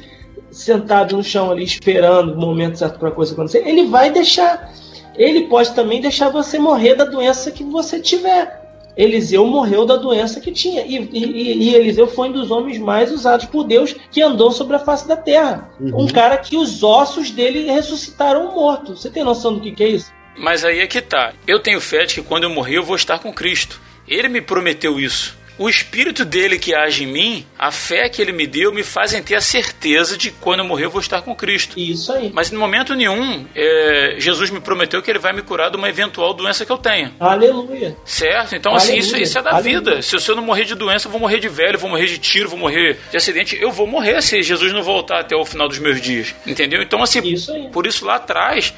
[0.52, 4.72] sentado no chão ali esperando o momento certo para a coisa acontecer, ele vai deixar.
[5.16, 8.61] Ele pode também deixar você morrer da doença que você tiver.
[8.98, 10.82] Eliseu morreu da doença que tinha.
[10.86, 14.76] E, e- e Eliseu foi um dos homens mais usados por Deus que andou sobre
[14.76, 15.70] a face da terra.
[15.80, 16.04] Uhum.
[16.04, 18.96] Um cara que os ossos dele ressuscitaram morto.
[18.96, 20.12] Você tem noção do que, que é isso?
[20.38, 21.34] Mas aí é que tá.
[21.48, 23.80] Eu tenho fé de que quando eu morrer eu vou estar com Cristo.
[24.08, 25.38] Ele me prometeu isso.
[25.62, 29.22] O espírito dele que age em mim, a fé que ele me deu, me fazem
[29.22, 31.80] ter a certeza de que quando eu morrer eu vou estar com Cristo.
[31.80, 32.32] Isso aí.
[32.34, 35.88] Mas em momento nenhum, é, Jesus me prometeu que ele vai me curar de uma
[35.88, 37.14] eventual doença que eu tenha.
[37.20, 37.96] Aleluia.
[38.04, 38.56] Certo?
[38.56, 39.06] Então, assim, Aleluia.
[39.08, 39.80] isso, isso é da Aleluia.
[39.80, 40.02] vida.
[40.02, 42.50] Se eu, não morrer de doença, eu vou morrer de velho, vou morrer de tiro,
[42.50, 43.56] vou morrer de acidente.
[43.62, 46.34] Eu vou morrer se Jesus não voltar até o final dos meus dias.
[46.44, 46.82] Entendeu?
[46.82, 48.74] Então, assim, Isso por isso lá atrás,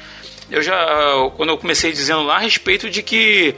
[0.50, 0.76] eu já,
[1.34, 3.54] quando eu comecei dizendo lá a respeito de que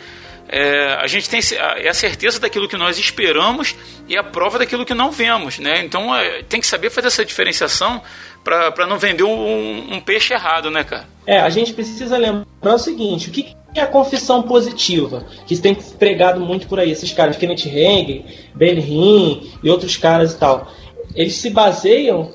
[0.49, 3.75] é, a gente tem a- é a certeza daquilo que nós esperamos
[4.09, 5.83] e a prova daquilo que não vemos, né?
[5.85, 8.01] Então é, tem que saber fazer essa diferenciação
[8.45, 11.07] para não vender um, um peixe errado, né, cara?
[11.27, 15.27] É, a gente precisa lembrar o seguinte: o que é a confissão positiva?
[15.47, 18.25] Que tem pregado muito por aí, esses caras, Kenneth Hagin,
[18.55, 20.71] Ben Hinn e outros caras e tal.
[21.15, 22.31] Eles se baseiam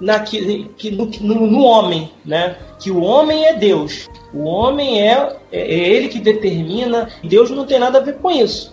[0.00, 1.06] naqui, que, no,
[1.46, 2.56] no, homem, né?
[2.78, 4.08] Que o homem é Deus.
[4.32, 7.08] O homem é, é é ele que determina.
[7.24, 8.72] Deus não tem nada a ver com isso.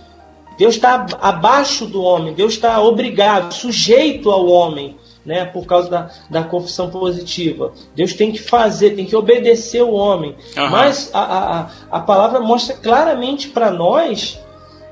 [0.58, 6.10] Deus está abaixo do homem, Deus está obrigado, sujeito ao homem, né, por causa da,
[6.30, 7.74] da confissão positiva.
[7.96, 10.36] Deus tem que fazer, tem que obedecer o homem.
[10.56, 10.70] Aham.
[10.70, 14.40] Mas a, a- a palavra mostra claramente para nós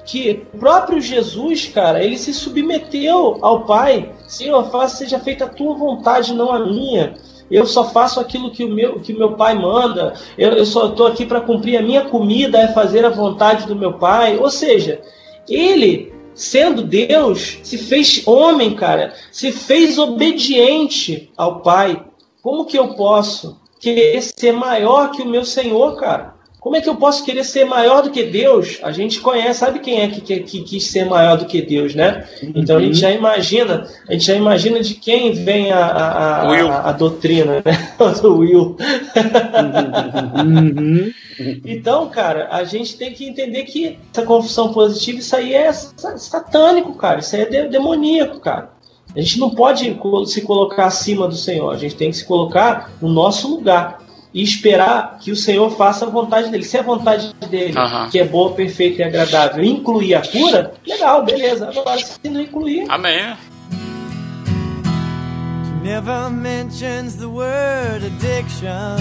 [0.04, 4.12] que o próprio Jesus, cara, ele se submeteu ao Pai.
[4.32, 7.16] Senhor, faça seja feita a tua vontade, não a minha.
[7.52, 10.14] Eu só faço aquilo que o meu, que meu pai manda.
[10.38, 13.76] Eu, eu só estou aqui para cumprir a minha comida, é fazer a vontade do
[13.76, 14.38] meu pai.
[14.38, 15.02] Ou seja,
[15.50, 22.02] ele, sendo Deus, se fez homem, cara, se fez obediente ao Pai.
[22.42, 26.36] Como que eu posso querer ser maior que o meu Senhor, cara?
[26.62, 28.78] Como é que eu posso querer ser maior do que Deus?
[28.84, 31.95] A gente conhece, sabe quem é que, que, que quis ser maior do que Deus,
[31.95, 32.24] né?
[32.55, 36.89] Então a gente já imagina, a gente já imagina de quem vem a, a, a,
[36.89, 37.95] a doutrina, né?
[38.22, 38.78] Do Will.
[40.38, 41.12] Uhum.
[41.66, 46.93] Então, cara, a gente tem que entender que essa confissão positiva, isso aí é satânico,
[46.93, 47.20] cara.
[47.20, 48.70] Isso aí é demoníaco, cara.
[49.16, 49.97] A gente não pode
[50.28, 54.01] se colocar acima do Senhor, a gente tem que se colocar no nosso lugar
[54.34, 56.64] e esperar que o Senhor faça a vontade dele.
[56.64, 58.10] Se a vontade dele, Aham.
[58.10, 61.70] que é boa, perfeita e agradável, incluir a cura, legal, beleza.
[61.70, 63.36] Agora, se não incluir, Amém.
[65.84, 68.98] Never mentions the word addiction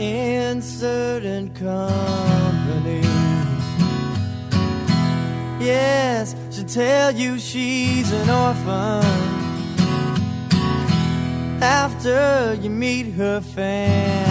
[0.00, 3.00] in certain company.
[5.60, 9.45] Yes, she'll tell you she's an orphan
[11.62, 14.25] after you meet her family.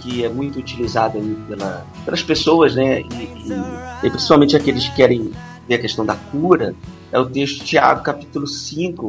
[0.00, 3.00] Que é muito utilizado aí pela, pelas pessoas, né?
[3.00, 5.30] E, e- e principalmente aqueles que querem
[5.68, 6.74] ver a questão da cura,
[7.12, 9.08] é o texto de Tiago, capítulo 5,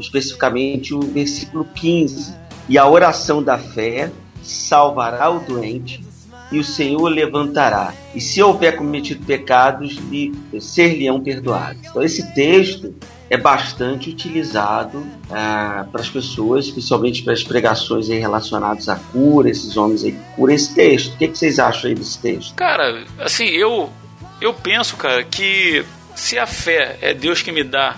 [0.00, 2.34] especificamente o versículo 15.
[2.68, 4.10] E a oração da fé
[4.42, 6.04] salvará o doente,
[6.50, 7.94] e o Senhor levantará.
[8.14, 11.80] E se houver cometido pecados, lhe, ser-lhe-ão perdoados.
[11.88, 12.94] Então, esse texto
[13.32, 19.74] é bastante utilizado ah, para as pessoas, especialmente para as pregações relacionadas à cura, esses
[19.74, 21.14] homens aí curam esse texto.
[21.14, 22.54] O que, que vocês acham aí desse texto?
[22.54, 23.90] Cara, assim, eu
[24.38, 25.82] eu penso, cara, que
[26.14, 27.96] se a fé é Deus que me dá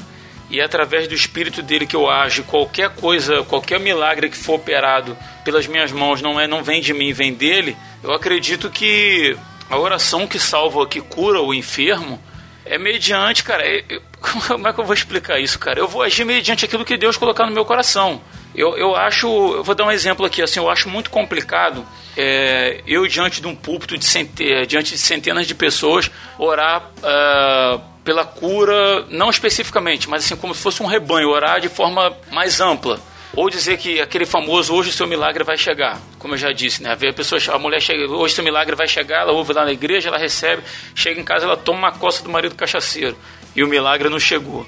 [0.49, 4.55] e é através do espírito dele que eu ajo, qualquer coisa, qualquer milagre que for
[4.55, 7.76] operado pelas minhas mãos não é não vem de mim, vem dele.
[8.05, 9.37] Eu acredito que
[9.68, 12.20] a oração que salva, que cura o enfermo,
[12.66, 13.62] é mediante, cara.
[13.66, 14.02] é- eu-
[14.48, 15.78] como é que eu vou explicar isso, cara?
[15.78, 18.20] Eu vou agir mediante aquilo que Deus colocar no meu coração.
[18.54, 21.84] Eu, eu acho, eu vou dar um exemplo aqui, assim, eu acho muito complicado
[22.16, 26.08] é, eu diante de um púlpito de cente- diante de centenas de pessoas
[26.38, 31.68] orar ah, pela cura, não especificamente, mas assim como se fosse um rebanho, orar de
[31.68, 33.00] forma mais ampla.
[33.37, 36.82] Ou dizer que aquele famoso hoje o seu milagre vai chegar, como eu já disse,
[36.82, 36.93] né?
[36.93, 39.72] A pessoa, a mulher chega, hoje o seu milagre vai chegar, ela ouve lá na
[39.72, 40.62] igreja, ela recebe,
[40.95, 43.16] chega em casa, ela toma uma coça do marido cachaceiro.
[43.57, 44.66] E o milagre não chegou.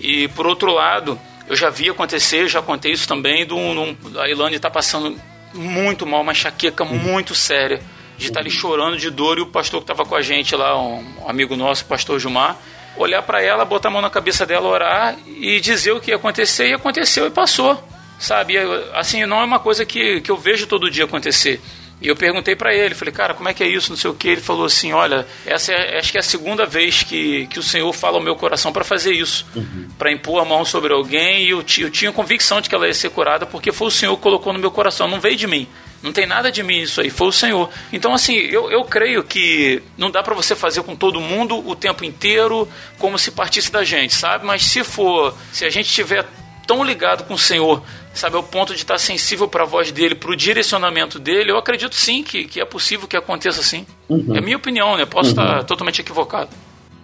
[0.00, 1.18] E por outro lado,
[1.48, 3.56] eu já vi acontecer, já contei isso também, do,
[4.18, 5.18] a Ilane está passando
[5.54, 7.80] muito mal, uma enxaqueca muito séria,
[8.18, 10.78] de estar ali chorando de dor e o pastor que estava com a gente lá,
[10.80, 12.56] um amigo nosso, o pastor Gilmar,
[12.96, 16.16] olhar para ela, botar a mão na cabeça dela, orar e dizer o que ia
[16.16, 17.82] acontecer, e aconteceu e passou.
[18.18, 18.54] Sabe,
[18.94, 21.60] assim, não é uma coisa que, que eu vejo todo dia acontecer.
[22.00, 24.14] E eu perguntei para ele, falei, cara, como é que é isso, não sei o
[24.14, 24.28] que.
[24.28, 27.62] Ele falou assim, olha, essa é, acho que é a segunda vez que, que o
[27.62, 29.46] Senhor fala ao meu coração para fazer isso,
[29.96, 31.44] para impor a mão sobre alguém.
[31.44, 34.14] E eu, eu tinha convicção de que ela ia ser curada, porque foi o Senhor
[34.16, 35.66] que colocou no meu coração, não veio de mim.
[36.02, 37.70] Não tem nada de mim isso aí, foi o Senhor.
[37.90, 41.74] Então, assim, eu, eu creio que não dá para você fazer com todo mundo o
[41.74, 42.68] tempo inteiro
[42.98, 44.44] como se partisse da gente, sabe?
[44.44, 46.26] Mas se for, se a gente tiver
[46.66, 47.82] tão ligado com o Senhor,
[48.16, 51.58] sabe, ao ponto de estar sensível para a voz dele, para o direcionamento dele, eu
[51.58, 53.86] acredito sim que, que é possível que aconteça assim.
[54.34, 55.04] É a minha opinião, né?
[55.06, 56.50] Posso estar totalmente equivocado.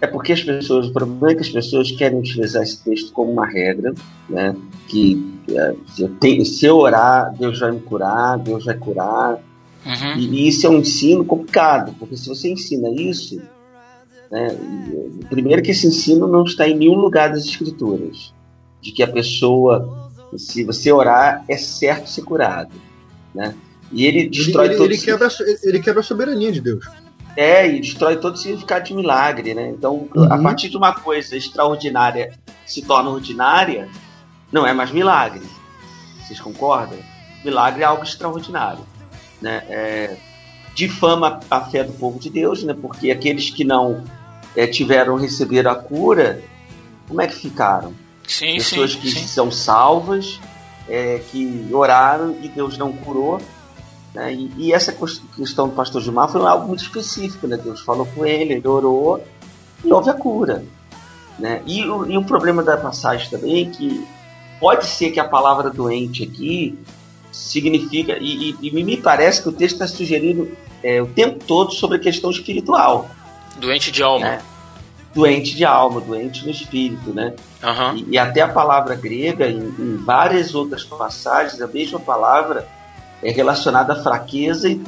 [0.01, 3.31] É porque as pessoas, o problema é que as pessoas querem utilizar esse texto como
[3.31, 3.93] uma regra,
[4.29, 4.53] né?
[4.87, 9.37] Que é, se, eu tenho- se eu orar, Deus vai me curar, Deus vai curar.
[9.85, 10.17] Uhum.
[10.17, 13.41] E, e isso é um ensino complicado, porque se você ensina isso,
[14.29, 14.57] né?
[15.29, 18.33] Primeiro que esse ensino não está em nenhum lugar das escrituras,
[18.81, 20.02] de que a pessoa,
[20.37, 22.71] se você orar, é certo ser curado,
[23.33, 23.55] né?
[23.91, 25.27] E ele Ele, destrói ele- todo ele quebra,
[25.63, 26.85] ele quebra a soberania de Deus.
[27.35, 29.69] é, e destrói todo o significado de milagre, né?
[29.69, 30.43] Então, a Uhum.
[30.43, 32.33] partir de uma coisa extraordinária
[32.65, 33.89] se torna ordinária,
[34.51, 35.41] não é mais milagre.
[36.21, 36.97] Vocês concordam?
[37.43, 38.85] Milagre é algo extraordinário,
[39.41, 39.63] né?
[39.67, 40.15] É,
[40.75, 42.73] difama a fé do povo de Deus, né?
[42.79, 44.03] Porque aqueles que não
[44.55, 46.39] é, tiveram receber a cura,
[47.07, 47.93] como é que ficaram?
[48.27, 49.27] Sim, Pessoas sim, que sim.
[49.27, 50.39] são salvas,
[50.87, 53.41] é, que oraram e Deus não curou.
[54.13, 54.33] Né?
[54.33, 54.95] E, e, essa
[55.35, 57.57] questão do pastor Gilmar foi algo muito específico, né?
[57.57, 59.23] Deus falou com ele, ele orou
[59.83, 60.63] e houve a cura.
[61.37, 61.61] Né?
[61.65, 64.07] E, o, e o problema da passagem também é que
[64.59, 66.77] pode ser que a palavra doente aqui
[67.31, 71.73] significa, e, e, e me parece que o texto está sugerindo é, o tempo todo
[71.73, 73.09] sobre a questão espiritual.
[73.57, 74.25] Doente de alma.
[74.25, 74.41] Né?
[75.13, 77.33] Doente de alma, doente no espírito, né?
[77.63, 77.95] Uhum.
[77.95, 82.67] E, e, até a palavra grega, em, em, várias outras passagens, a mesma palavra
[83.21, 84.81] é relacionada à fraqueza e,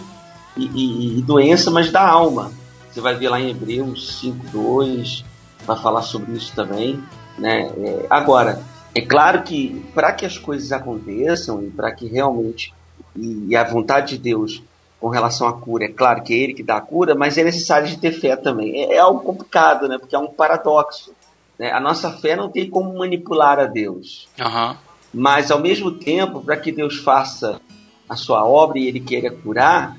[0.58, 2.52] e, e doença, mas da alma.
[2.92, 5.24] Você vai ver lá em Hebreus 5.2,
[5.66, 7.02] vai falar sobre isso também.
[7.38, 7.72] Né?
[7.78, 8.62] É, agora,
[8.94, 12.74] é claro que para que as coisas aconteçam e para que realmente
[13.16, 14.64] e, a vontade de Deus
[15.00, 17.44] com relação à cura, é claro que é Ele que dá a cura, mas é
[17.44, 18.84] necessário de ter fé também.
[18.84, 19.98] É, é algo complicado, né?
[19.98, 21.14] Porque é um paradoxo.
[21.60, 21.72] Né?
[21.72, 24.28] A nossa fé não tem como manipular a Deus.
[24.40, 24.76] Uhum.
[25.14, 27.62] Mas ao mesmo tempo, para que Deus faça
[28.08, 29.98] a sua obra e Ele queira curar,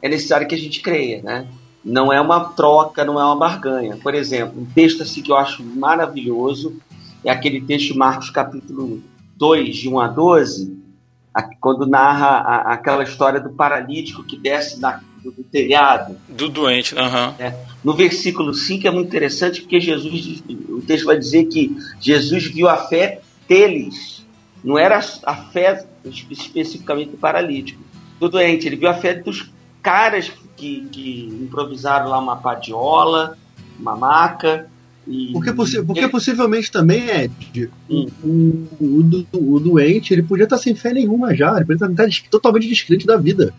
[0.00, 1.46] é necessário que a gente creia, né?
[1.84, 3.96] Não é uma troca, não é uma barganha.
[4.02, 6.80] Por exemplo, um texto assim que eu acho maravilhoso
[7.22, 9.02] é aquele texto Marcos capítulo
[9.36, 10.82] 2, de 1 a 12,
[11.60, 16.16] quando narra a, aquela história do paralítico que desce na, do, do, telhado.
[16.28, 17.34] Do doente, uhum.
[17.38, 22.44] é, No versículo 5 é muito interessante porque Jesus, o texto vai dizer que Jesus
[22.44, 24.24] viu a fé deles,
[24.62, 27.82] não era a fé especificamente do paralítico,
[28.20, 29.50] do doente, ele viu a fé dos
[29.82, 33.36] caras que, que improvisaram lá uma padiola,
[33.78, 34.68] uma maca,
[35.06, 36.08] e, porque, possi porque ele...
[36.08, 38.06] possivelmente também, Ed, hum.
[38.22, 42.66] o, o, o, doente ele podia estar sem fé nenhuma já, ele podia estar totalmente
[42.66, 43.52] descrente da vida,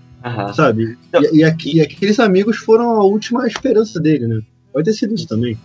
[0.53, 0.97] sabe?
[1.07, 4.41] Então, e, e, aqui, e, aqueles amigos foram a última esperança dele, né?
[4.73, 5.57] Pode ter sido isso também.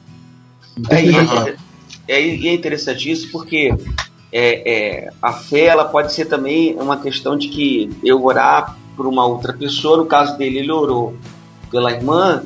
[0.89, 1.15] É, e,
[2.09, 3.75] é, é interessante isso porque
[4.33, 4.73] é,
[5.05, 9.27] é, a fé ela pode ser também uma questão de que eu orar por uma
[9.27, 11.17] outra pessoa, no caso dele ele orou
[11.71, 12.43] pela irmã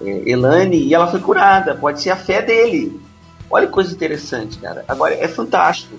[0.00, 1.74] é, Elane e ela foi curada.
[1.74, 3.00] Pode ser a fé dele.
[3.50, 4.84] Olha que coisa interessante, cara.
[4.88, 5.96] Agora é fantástico.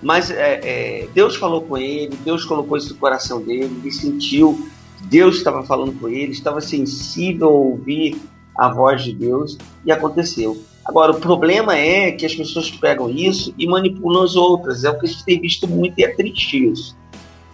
[0.00, 4.68] Mas é, é, Deus falou com ele, Deus colocou isso no coração dele, ele sentiu,
[5.04, 8.20] Deus estava falando com ele, estava sensível a ouvir
[8.56, 10.56] a voz de Deus e aconteceu.
[10.84, 14.84] Agora, o problema é que as pessoas pegam isso e manipulam as outras.
[14.84, 16.96] É o que a gente tem visto muito e é triste isso.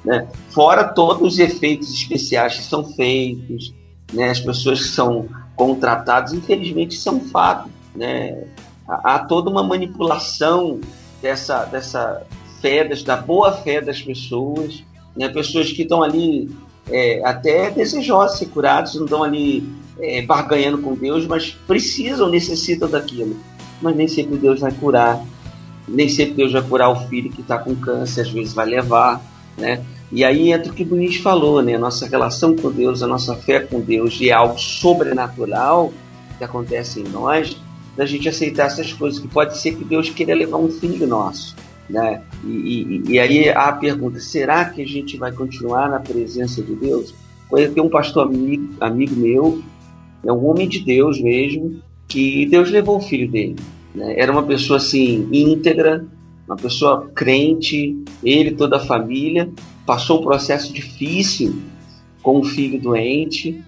[0.05, 0.27] Né?
[0.51, 3.73] Fora todos os efeitos especiais que são feitos,
[4.13, 4.31] né?
[4.31, 7.71] as pessoas que são contratados, infelizmente, isso é fato.
[7.95, 8.45] Né?
[8.89, 10.81] Há toda uma manipulação
[11.23, 12.27] dessa, dessa
[12.61, 14.83] fé, da boa fé das pessoas,
[15.17, 15.29] né?
[15.29, 16.51] pessoas que estão ali
[16.91, 19.69] é, até desejosas de ser curadas, não estão ali
[20.01, 23.37] é, barganhando com Deus, mas precisam, necessitam daquilo.
[23.81, 25.23] Mas nem sempre Deus vai curar,
[25.89, 29.23] nem sempre Deus vai curar o filho que está com câncer, às vezes vai levar,
[29.57, 29.83] né?
[30.13, 31.79] E aí entra o que o Muniz falou, né?
[31.79, 35.93] Nossa relação com Deus, a nossa fé com Deus e é algo sobrenatural
[36.37, 37.57] que acontece em nós,
[37.97, 41.55] da gente aceitar essas coisas, que pode ser que Deus queira levar um filho nosso,
[41.91, 42.23] né?
[42.45, 46.75] E, e, e aí a pergunta, será que a gente vai continuar na presença de
[46.75, 47.15] Deus?
[47.53, 49.63] Eu tenho um pastor amigo, amigo meu,
[50.25, 53.57] é um homem de Deus mesmo, que Deus levou o filho dele.
[53.95, 54.15] Né?
[54.17, 56.07] Era uma pessoa assim, íntegra,
[56.47, 59.51] uma pessoa crente, ele toda a família,
[59.85, 61.61] passou um processo difícil
[62.23, 63.63] com o filho doente,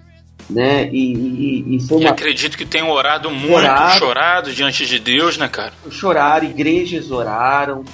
[0.51, 0.89] né?
[0.93, 2.05] E, e, e foi uma...
[2.05, 5.73] E acredito que tenham orado muito, orado, chorado diante de Deus, né, cara?
[5.91, 7.85] Choraram, igrejas oraram,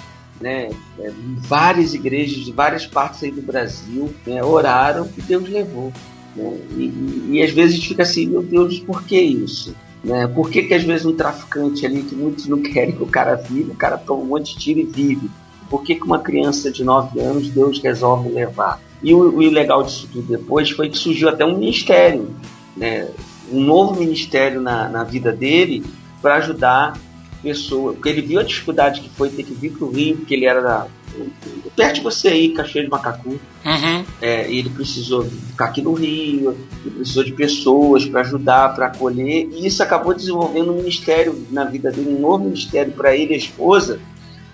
[0.40, 0.70] né?
[0.98, 4.42] É, várias igrejas de várias partes aí do Brasil né?
[4.42, 5.92] oraram e Deus levou.
[6.34, 6.58] Né?
[6.76, 9.74] E, e, às vezes a gente fica assim, meu Deus, por que isso?
[10.02, 10.26] Né?
[10.28, 13.34] Por que, que às vezes um traficante ali, que muitos não querem que o cara
[13.34, 15.30] viva, o cara toma um monte de tiro e vive?
[15.68, 18.80] Por que, que uma criança de 9 anos Deus resolve levar?
[19.02, 22.30] E o, o legal disso tudo depois foi que surgiu até um ministério,
[22.76, 23.08] né?
[23.52, 25.84] um novo ministério na, na vida dele
[26.20, 26.98] para ajudar
[27.42, 27.94] pessoas.
[27.94, 30.46] Porque ele viu a dificuldade que foi ter que vir para o Rio, porque ele
[30.46, 30.86] era da,
[31.74, 33.30] perto de você aí, Cachoeira de Macacu.
[33.30, 34.04] Uhum.
[34.20, 39.48] É, ele precisou ficar aqui no Rio, ele precisou de pessoas para ajudar, para acolher,
[39.50, 43.34] e isso acabou desenvolvendo um ministério na vida dele, um novo ministério para ele e
[43.34, 44.00] a esposa,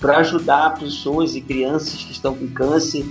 [0.01, 3.05] para ajudar pessoas e crianças que estão com câncer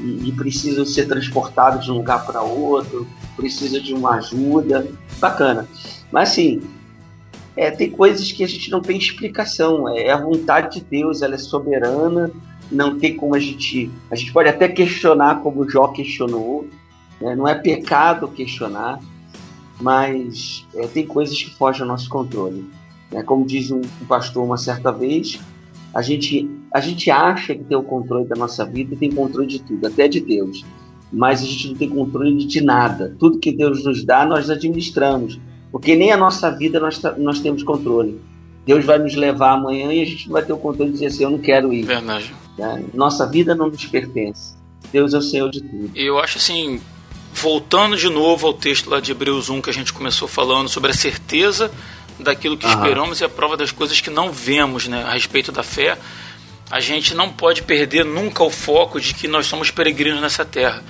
[0.00, 3.06] e, e precisam ser transportados de um lugar para outro,
[3.36, 4.86] precisa de uma ajuda.
[5.20, 5.68] Bacana.
[6.12, 6.62] Mas assim,
[7.58, 9.88] é, tem coisas que a gente não tem explicação.
[9.88, 12.30] É a vontade de Deus, ela é soberana,
[12.70, 13.90] não tem como a gente.
[14.08, 16.68] A gente pode até questionar como Jó questionou,
[17.20, 17.34] Né?
[17.34, 19.00] Não é pecado questionar,
[19.80, 22.64] mas é, tem coisas que fogem ao nosso controle.
[23.10, 23.24] Né?
[23.24, 25.40] Como diz um, um, pastor uma certa vez,
[25.92, 29.48] a gente, a gente acha que tem o controle da nossa vida e tem controle
[29.48, 30.64] de tudo, até de Deus.
[31.12, 33.16] Mas a gente não tem controle de nada.
[33.18, 35.40] Tudo que Deus nos dá, nós administramos.
[35.70, 38.20] Porque nem a nossa vida nós, nós temos controle.
[38.66, 41.06] Deus vai nos levar amanhã e a gente não vai ter o controle de dizer
[41.06, 41.84] assim, eu não quero ir.
[41.84, 42.34] Verdade.
[42.58, 42.84] Né?
[42.92, 44.54] Nossa vida não nos pertence.
[44.92, 45.90] Deus é o Senhor de tudo.
[45.94, 46.80] Eu acho assim,
[47.32, 50.90] voltando de novo ao texto lá de Hebreus 1 que a gente começou falando sobre
[50.90, 51.70] a certeza
[52.18, 55.62] daquilo que esperamos e a prova das coisas que não vemos, né, a respeito da
[55.62, 55.96] fé,
[56.70, 60.82] a gente não pode perder nunca o foco de que nós somos peregrinos nessa terra.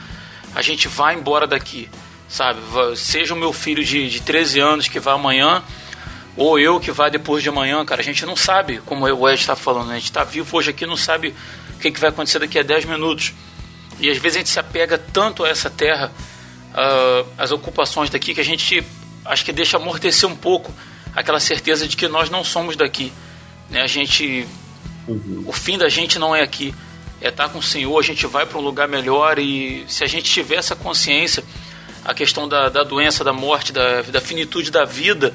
[0.54, 1.88] A gente vai embora daqui,
[2.28, 2.60] sabe?
[2.96, 5.62] Seja o meu filho de, de 13 anos que vai amanhã,
[6.36, 9.40] ou eu que vai depois de amanhã, cara, a gente não sabe, como o Ed
[9.40, 9.94] está falando, né?
[9.94, 11.34] a gente está vivo hoje aqui, não sabe
[11.74, 13.32] o que, que vai acontecer daqui a 10 minutos.
[13.98, 16.12] E às vezes a gente se apega tanto a essa terra,
[16.70, 18.84] uh, as ocupações daqui, que a gente
[19.24, 20.72] acho que deixa amortecer um pouco
[21.14, 23.12] aquela certeza de que nós não somos daqui.
[23.68, 23.82] Né?
[23.82, 24.46] A gente,
[25.08, 25.44] uhum.
[25.46, 26.72] o fim da gente não é aqui,
[27.20, 27.98] é estar com o Senhor.
[27.98, 31.42] A gente vai para um lugar melhor e se a gente tiver essa consciência,
[32.04, 35.34] a questão da, da doença, da morte, da, da finitude da vida,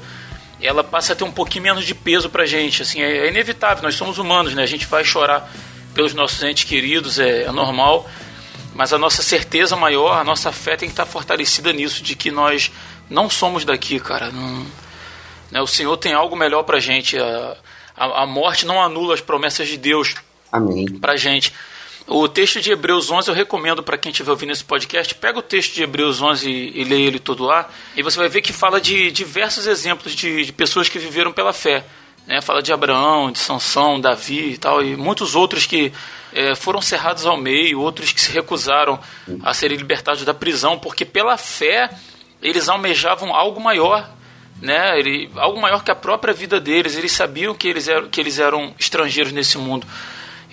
[0.60, 2.82] ela passa a ter um pouquinho menos de peso para a gente.
[2.82, 3.82] Assim, é, é, inevitável.
[3.82, 4.62] Nós somos humanos, né?
[4.62, 5.50] A gente vai chorar
[5.94, 8.08] pelos nossos entes queridos, é, é normal
[8.74, 12.30] mas a nossa certeza maior, a nossa fé tem que estar fortalecida nisso, de que
[12.30, 12.72] nós
[13.08, 14.30] não somos daqui, cara.
[14.32, 14.66] Não,
[15.50, 17.16] né, o Senhor tem algo melhor pra gente.
[17.16, 17.56] A,
[17.96, 20.16] a, a morte não anula as promessas de Deus
[20.50, 20.86] Amém.
[20.98, 21.52] pra gente.
[22.06, 25.14] O texto de Hebreus 11 eu recomendo para quem estiver ouvindo esse podcast.
[25.14, 27.68] Pega o texto de Hebreus 11 e, e lê ele todo lá.
[27.96, 31.52] E você vai ver que fala de diversos exemplos de, de pessoas que viveram pela
[31.52, 31.82] fé.
[32.26, 32.42] Né?
[32.42, 35.92] Fala de Abraão, de Sansão, Davi e tal, e muitos outros que
[36.32, 38.98] é, foram cerrados ao meio, outros que se recusaram
[39.42, 41.90] a serem libertados da prisão, porque pela fé
[42.42, 44.10] eles almejavam algo maior,
[44.60, 44.98] né?
[44.98, 46.96] Ele, algo maior que a própria vida deles.
[46.96, 49.86] Eles sabiam que eles eram, que eles eram estrangeiros nesse mundo.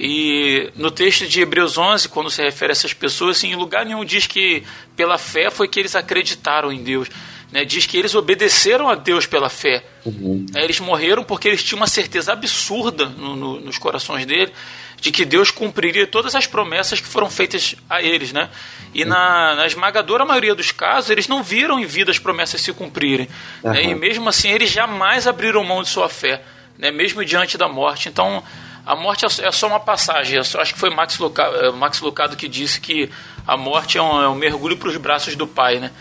[0.04, 3.86] E no texto de Hebreus 11, quando se refere a essas pessoas, assim, em lugar
[3.86, 4.64] nenhum diz que
[4.96, 7.08] pela fé foi que eles acreditaram em Deus
[7.52, 9.84] né, diz que eles obedeceram a Deus pela fé.
[10.06, 10.46] Uhum.
[10.56, 14.52] É, eles morreram porque eles tinham uma certeza absurda no, no, nos corações dele
[15.00, 18.50] de que Deus cumpriria todas as promessas que foram feitas a eles, né?
[18.94, 22.72] E na, na esmagadora maioria dos casos, eles não viram em vida as promessas se
[22.72, 23.28] cumprirem.
[23.64, 23.72] Uhum.
[23.72, 23.84] Né?
[23.84, 26.44] E mesmo assim, eles jamais abriram mão de sua fé,
[26.78, 26.92] né?
[26.92, 28.10] mesmo diante da morte.
[28.10, 28.44] Então,
[28.86, 30.36] a morte é, é só uma passagem.
[30.36, 33.10] Eu acho que foi Max Lucado, é, Max Lucado que disse que
[33.48, 35.92] a morte é um, é um mergulho para os braços do Pai, né?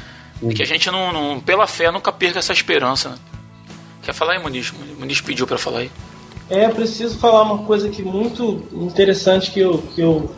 [0.43, 3.11] E que a gente, não, não, pela fé, nunca perca essa esperança.
[3.11, 3.17] Né?
[4.03, 4.73] Quer falar aí, Muniz?
[4.99, 5.91] Muniz pediu para falar aí.
[6.49, 10.35] É, preciso falar uma coisa aqui muito interessante que eu, que eu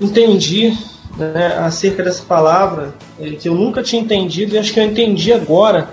[0.00, 0.72] entendi
[1.16, 5.32] né, acerca dessa palavra, é, que eu nunca tinha entendido e acho que eu entendi
[5.32, 5.90] agora,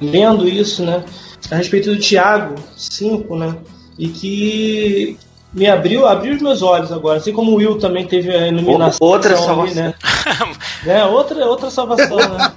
[0.00, 1.04] lendo isso, né,
[1.50, 3.56] a respeito do Tiago 5, né,
[3.98, 5.18] e que
[5.54, 7.18] me abriu, abriu os meus olhos agora.
[7.18, 9.06] Assim como o Will também teve a iluminação.
[9.06, 9.84] Outra salvação.
[9.84, 9.94] né?
[10.84, 12.52] é, outra, outra salvação, né?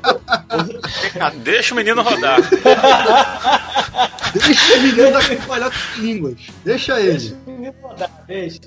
[1.43, 2.39] Deixa o menino rodar.
[4.33, 6.37] deixa o menino dar com línguas.
[6.65, 7.11] Deixa ele.
[7.11, 8.61] Deixa o menino rodar, deixa.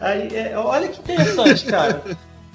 [0.00, 2.02] Aí, é, olha que interessante, cara.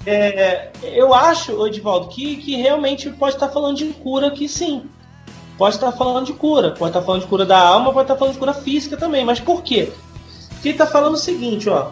[0.06, 4.84] É, eu acho, Edivaldo, que, que realmente pode estar falando de cura aqui sim.
[5.56, 6.72] Pode estar falando de cura.
[6.72, 9.24] Pode estar falando de cura da alma, pode estar falando de cura física também.
[9.24, 9.92] Mas por quê?
[10.64, 11.90] que está falando o seguinte, ó.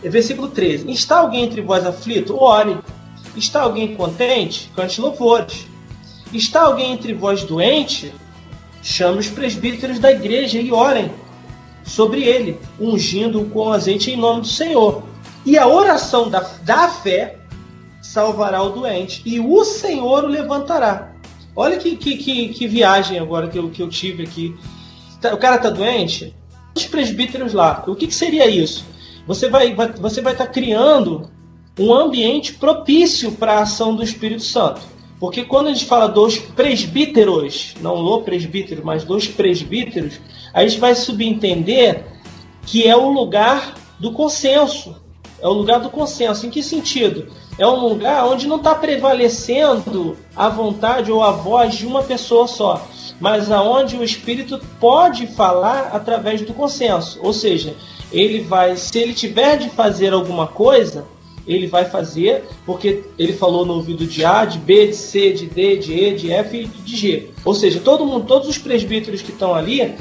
[0.00, 0.88] É versículo 13.
[0.88, 2.40] Está alguém entre vós aflito?
[2.40, 2.78] Ore.
[3.34, 4.70] Está alguém contente?
[4.76, 5.66] Cante louvores.
[6.32, 8.14] Está alguém entre vós doente?
[8.80, 11.10] Chame os presbíteros da igreja e orem
[11.82, 15.02] sobre ele, ungindo-o com azeite em nome do Senhor.
[15.44, 17.38] E a oração da, da fé
[18.00, 21.13] salvará o doente, e o Senhor o levantará.
[21.56, 24.54] Olha que, que, que, que viagem agora que eu, que eu tive aqui.
[25.32, 26.34] O cara está doente?
[26.76, 27.84] os presbíteros lá.
[27.86, 28.84] O que, que seria isso?
[29.26, 31.30] Você vai, vai você vai estar tá criando
[31.78, 34.82] um ambiente propício para a ação do Espírito Santo.
[35.18, 40.20] Porque quando a gente fala dos presbíteros, não o presbítero, mas dos presbíteros,
[40.52, 42.04] a gente vai subentender
[42.66, 44.96] que é o lugar do consenso.
[45.40, 46.46] É o lugar do consenso.
[46.46, 47.26] Em que sentido?
[47.58, 52.46] É um lugar onde não está prevalecendo a vontade ou a voz de uma pessoa
[52.46, 52.86] só
[53.20, 57.18] mas aonde o espírito pode falar através do consenso.
[57.22, 57.74] Ou seja,
[58.12, 61.04] ele vai, se ele tiver de fazer alguma coisa,
[61.46, 65.46] ele vai fazer, porque ele falou no ouvido de A, de B, de C, de
[65.46, 67.30] D, de E, de F e de G.
[67.44, 69.94] Ou seja, todo mundo, todos os presbíteros que estão ali,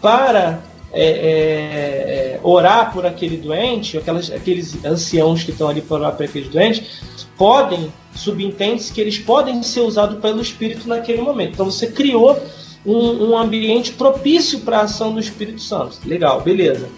[0.00, 0.62] para
[1.02, 6.24] é, é, orar por aquele doente, aquelas, aqueles anciãos que estão ali para orar por
[6.24, 7.00] aqueles doentes,
[7.36, 11.52] podem subentende-se que eles podem ser usados pelo Espírito naquele momento.
[11.52, 12.40] Então você criou
[12.84, 15.98] um, um ambiente propício para a ação do Espírito Santo.
[16.04, 16.88] Legal, beleza.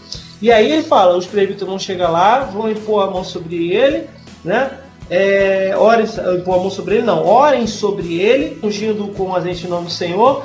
[0.40, 4.04] E aí ele fala: os presbíteros vão chegar lá, vão impor a mão sobre ele,
[4.44, 4.70] né?
[5.10, 6.04] É, orem,
[6.38, 9.90] impor a mão sobre ele, não, orem sobre ele, ungindo com azeite em nome do
[9.90, 10.44] Senhor,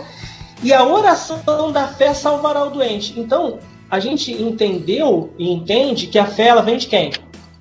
[0.64, 3.20] e a oração da fé salvará o doente.
[3.20, 3.60] Então,
[3.90, 7.12] a gente entendeu e entende que a fé ela vem de quem?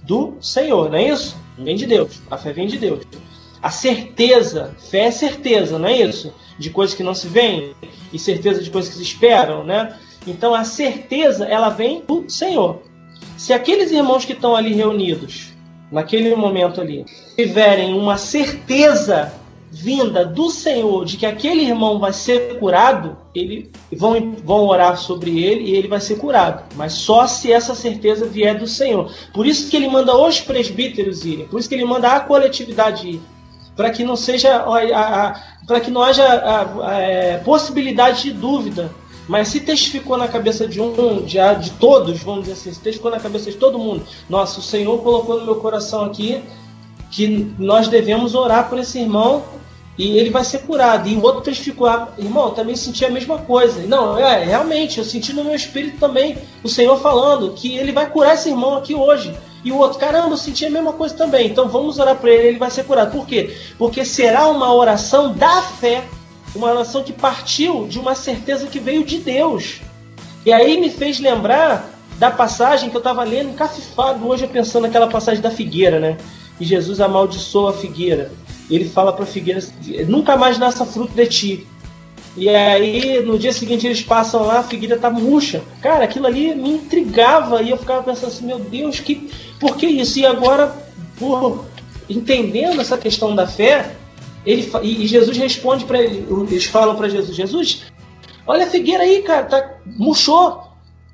[0.04, 1.36] Do Senhor, não é isso?
[1.58, 2.20] Vem de Deus.
[2.30, 3.04] A fé vem de Deus.
[3.60, 6.32] A certeza, fé é certeza, não é isso?
[6.58, 7.74] De coisas que não se veem
[8.12, 9.96] e certeza de coisas que se esperam, né?
[10.26, 12.82] Então a certeza ela vem do Senhor.
[13.36, 15.52] Se aqueles irmãos que estão ali reunidos,
[15.90, 17.04] naquele momento ali,
[17.36, 19.32] tiverem uma certeza
[19.72, 25.42] vinda do Senhor de que aquele irmão vai ser curado, ele vão, vão orar sobre
[25.42, 26.62] ele e ele vai ser curado.
[26.76, 29.10] Mas só se essa certeza vier do Senhor.
[29.32, 33.08] Por isso que ele manda os presbíteros irem, por isso que ele manda a coletividade
[33.08, 33.20] ir,
[33.74, 34.62] para que não seja
[35.66, 38.90] para que não haja a, a, é, possibilidade de dúvida.
[39.26, 43.10] Mas se testificou na cabeça de um, de, de todos, vamos dizer assim, se testificou
[43.10, 46.42] na cabeça de todo mundo, nossa, o Senhor colocou no meu coração aqui
[47.10, 49.44] que nós devemos orar por esse irmão
[50.02, 51.08] e ele vai ser curado.
[51.08, 51.88] E o outro testificou,
[52.18, 53.86] irmão, eu também senti a mesma coisa.
[53.86, 58.10] Não, é, realmente, eu senti no meu espírito também o Senhor falando que ele vai
[58.10, 59.32] curar esse irmão aqui hoje.
[59.64, 61.46] E o outro, caramba, eu senti a mesma coisa também.
[61.46, 63.12] Então vamos orar por ele, ele vai ser curado.
[63.12, 63.56] Por quê?
[63.78, 66.02] Porque será uma oração da fé,
[66.52, 69.82] uma oração que partiu de uma certeza que veio de Deus.
[70.44, 75.06] E aí me fez lembrar da passagem que eu estava lendo encafifado hoje, pensando naquela
[75.06, 76.16] passagem da figueira, né?
[76.58, 78.32] E Jesus amaldiçoa a figueira
[78.76, 79.60] ele fala para figueira:
[80.06, 81.66] nunca mais nasça fruto de ti.
[82.36, 85.62] E aí, no dia seguinte, eles passam lá, a figueira tá murcha.
[85.82, 89.86] Cara, aquilo ali me intrigava e eu ficava pensando assim: meu Deus, que, por que
[89.86, 90.18] isso?
[90.18, 90.74] E agora,
[91.18, 91.66] por
[92.08, 93.94] entendendo essa questão da fé,
[94.46, 97.82] ele, e Jesus responde para ele, eles falam para Jesus: Jesus,
[98.46, 100.70] olha a figueira aí, cara, tá, murchou.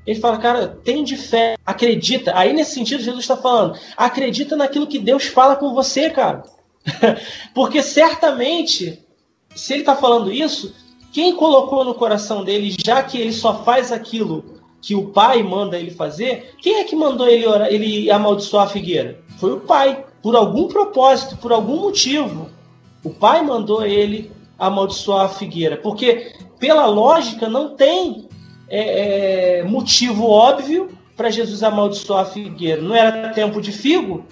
[0.07, 2.33] Ele fala, cara, tem de fé, acredita.
[2.35, 6.45] Aí, nesse sentido, Jesus está falando: acredita naquilo que Deus fala com você, cara.
[7.55, 9.03] Porque certamente,
[9.55, 10.74] se ele está falando isso,
[11.12, 15.78] quem colocou no coração dele, já que ele só faz aquilo que o pai manda
[15.78, 19.20] ele fazer, quem é que mandou ele, orar, ele amaldiçoar a figueira?
[19.39, 20.05] Foi o pai.
[20.22, 22.51] Por algum propósito, por algum motivo,
[23.05, 25.76] o pai mandou ele amaldiçoar a figueira.
[25.76, 28.28] Porque, pela lógica, não tem
[28.68, 32.82] é, é, motivo óbvio para Jesus amaldiçoar a figueira.
[32.82, 34.24] Não era tempo de figo?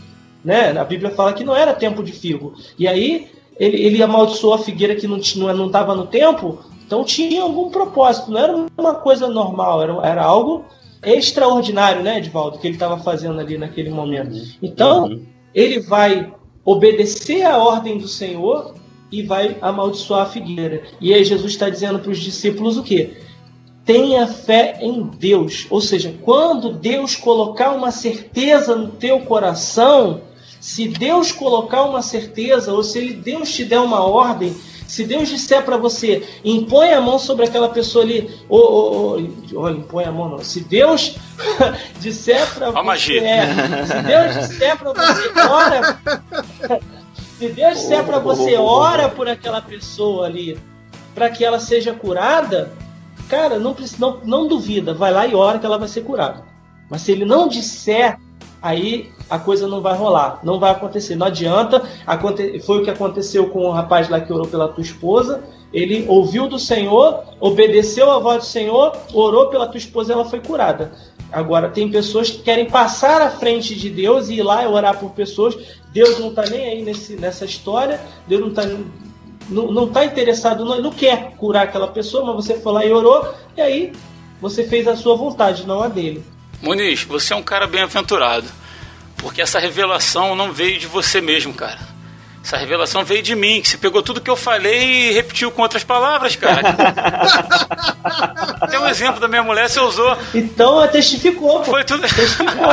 [0.47, 0.70] Né?
[0.78, 2.55] A Bíblia fala que não era tempo de figo.
[2.78, 3.28] E aí
[3.59, 8.38] ele, ele amaldiçoou a figueira que não estava no tempo, então tinha algum propósito, não
[8.38, 10.64] era uma coisa normal, era, era algo
[11.03, 14.36] extraordinário, né, Edvaldo, que ele estava fazendo ali naquele momento.
[14.62, 15.26] Então, uhum.
[15.53, 16.32] ele vai
[16.64, 18.74] obedecer à ordem do Senhor
[19.11, 20.82] e vai amaldiçoar a figueira.
[21.01, 23.16] E aí Jesus está dizendo para os discípulos o quê?
[23.84, 25.66] Tenha fé em Deus.
[25.70, 30.20] Ou seja, quando Deus colocar uma certeza no teu coração,
[30.61, 35.64] se Deus colocar uma certeza, ou se Deus te der uma ordem, se Deus disser
[35.64, 40.28] para você, impõe a mão sobre aquela pessoa ali, ou, ou, ou impõe a mão
[40.28, 40.38] não.
[40.38, 41.16] Se Deus
[42.00, 43.46] disser para você, é,
[43.84, 46.00] se Deus disser para você, ora,
[47.38, 50.59] se Deus disser para você, ora por aquela pessoa ali,
[51.14, 52.72] para que ela seja curada,
[53.28, 56.44] cara, não, não, não duvida, vai lá e ora que ela vai ser curada.
[56.88, 58.18] Mas se ele não disser,
[58.61, 61.16] aí a coisa não vai rolar, não vai acontecer.
[61.16, 61.83] Não adianta.
[62.64, 65.42] Foi o que aconteceu com o rapaz lá que orou pela tua esposa.
[65.72, 70.24] Ele ouviu do Senhor, obedeceu a voz do Senhor, orou pela tua esposa e ela
[70.24, 70.92] foi curada.
[71.33, 74.99] Agora, tem pessoas que querem passar à frente de Deus e ir lá e orar
[74.99, 75.57] por pessoas.
[75.92, 78.62] Deus não está nem aí nesse, nessa história, Deus não está
[79.49, 82.92] não, não tá interessado, não, não quer curar aquela pessoa, mas você foi lá e
[82.92, 83.26] orou,
[83.57, 83.92] e aí
[84.41, 86.24] você fez a sua vontade, não a dele.
[86.61, 88.46] Muniz, você é um cara bem-aventurado.
[89.16, 91.96] Porque essa revelação não veio de você mesmo, cara.
[92.46, 95.62] Essa revelação veio de mim, que você pegou tudo que eu falei e repetiu com
[95.62, 96.62] outras palavras, cara.
[98.70, 100.16] Tem um exemplo da minha mulher, você usou.
[100.33, 101.58] Então, testificou.
[101.58, 101.72] Pô.
[101.72, 102.03] Foi tudo.
[102.03, 102.68] Testificou.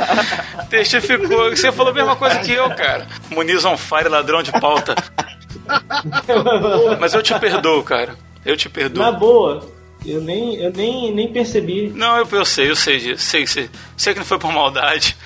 [0.70, 1.50] testificou.
[1.50, 3.06] Você falou a mesma coisa que eu, cara.
[3.28, 4.94] Muniz on fire, ladrão de pauta.
[6.98, 8.16] Mas eu te perdoo, cara.
[8.46, 9.04] Eu te perdoo.
[9.04, 9.77] Na boa.
[10.06, 11.88] Eu nem, eu nem, nem percebi.
[11.94, 13.22] Não, eu, eu sei, eu sei disso.
[13.24, 15.16] Sei, sei, sei que não foi por maldade.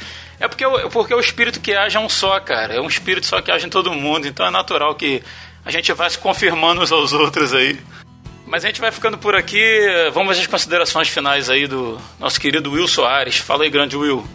[0.41, 2.75] É porque, porque o espírito que age é um só, cara.
[2.75, 4.27] É um espírito só que age em todo mundo.
[4.27, 5.23] Então é natural que
[5.65, 7.79] a gente vá se confirmando uns aos outros aí.
[8.47, 9.63] Mas a gente vai ficando por aqui.
[10.13, 13.37] Vamos às considerações finais aí do nosso querido Will Soares.
[13.37, 14.27] Fala aí, grande Will.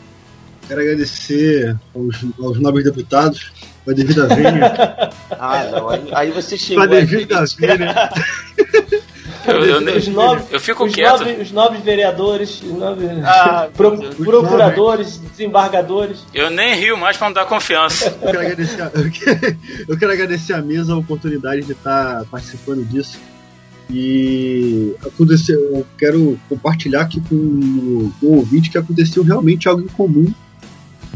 [0.68, 3.52] Quero agradecer aos, aos nobres deputados
[3.88, 5.10] Pra devido a vênia.
[5.40, 5.90] Ah, não.
[5.90, 6.86] Aí, aí você chegou.
[6.88, 8.10] Pra a devido a gente- vênia.
[9.48, 11.20] Eu, eu Os nove, eu fico os quieto.
[11.20, 16.20] Nove, os nove vereadores, os nove Ah, pro- procuradores, desembargadores.
[16.34, 18.16] Eu nem rio mais pra não dar confiança.
[18.22, 19.58] Eu quero agradecer a, eu quero-
[19.90, 23.18] eu quero agradecer a mesa a oportunidade de estar participando disso.
[23.90, 29.82] E aconteceu, eu quero compartilhar aqui com, o- com o ouvinte que aconteceu realmente algo
[29.82, 30.34] incomum.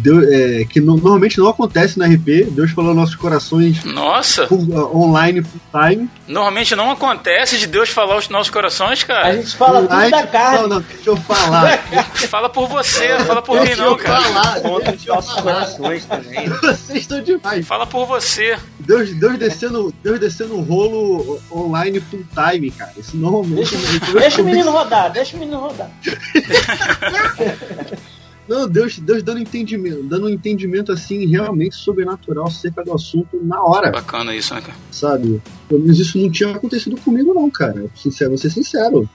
[0.01, 2.45] Deu, é, que no- normalmente não acontece na RP.
[2.51, 6.09] Deus falou nossos corações Nossa, full- online full time.
[6.27, 9.33] normalmente não acontece de Deus falar aos nossos corações, A cara.
[9.35, 10.57] gente fala tudo Online- da carne.
[10.61, 11.77] Não, não, deixa eu falar.
[12.31, 14.21] Fala por você, fala por mim Deixa não, eu cara.
[14.21, 14.61] falar.
[14.61, 16.47] Conta os nossos corações também.
[16.49, 17.67] Vocês estão demais.
[17.67, 18.57] Fala por você.
[18.79, 22.91] Deus, Deus, descendo, Deus descendo um rolo online full time, cara.
[22.97, 23.75] Isso normalmente.
[24.13, 25.89] Deixa o menino rodar, deixa o menino rodar.
[28.47, 33.63] Não, Deus, Deus dando entendimento, dando um entendimento assim realmente sobrenatural acerca do assunto na
[33.63, 34.77] hora, Bacana isso, né, cara?
[34.91, 35.41] sabe?
[35.69, 37.85] Pelo menos isso não tinha acontecido comigo, não, cara.
[37.95, 39.09] Sincero, vou ser sincero.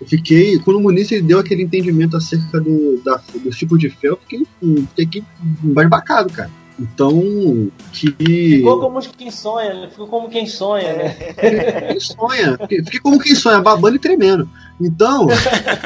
[0.00, 3.88] Eu fiquei, quando o Muniz ele deu aquele entendimento acerca do, da, do tipo de
[3.88, 5.24] fé, eu fiquei, fiquei aqui
[5.62, 6.50] embasbacado, cara.
[6.78, 8.10] Então, que.
[8.18, 9.88] Ficou como quem sonha, né?
[9.88, 11.10] ficou como quem sonha, né?
[11.88, 12.58] Quem sonha.
[12.58, 14.48] Fiquei fiquei como quem sonha, babando e tremendo.
[14.80, 15.28] Então,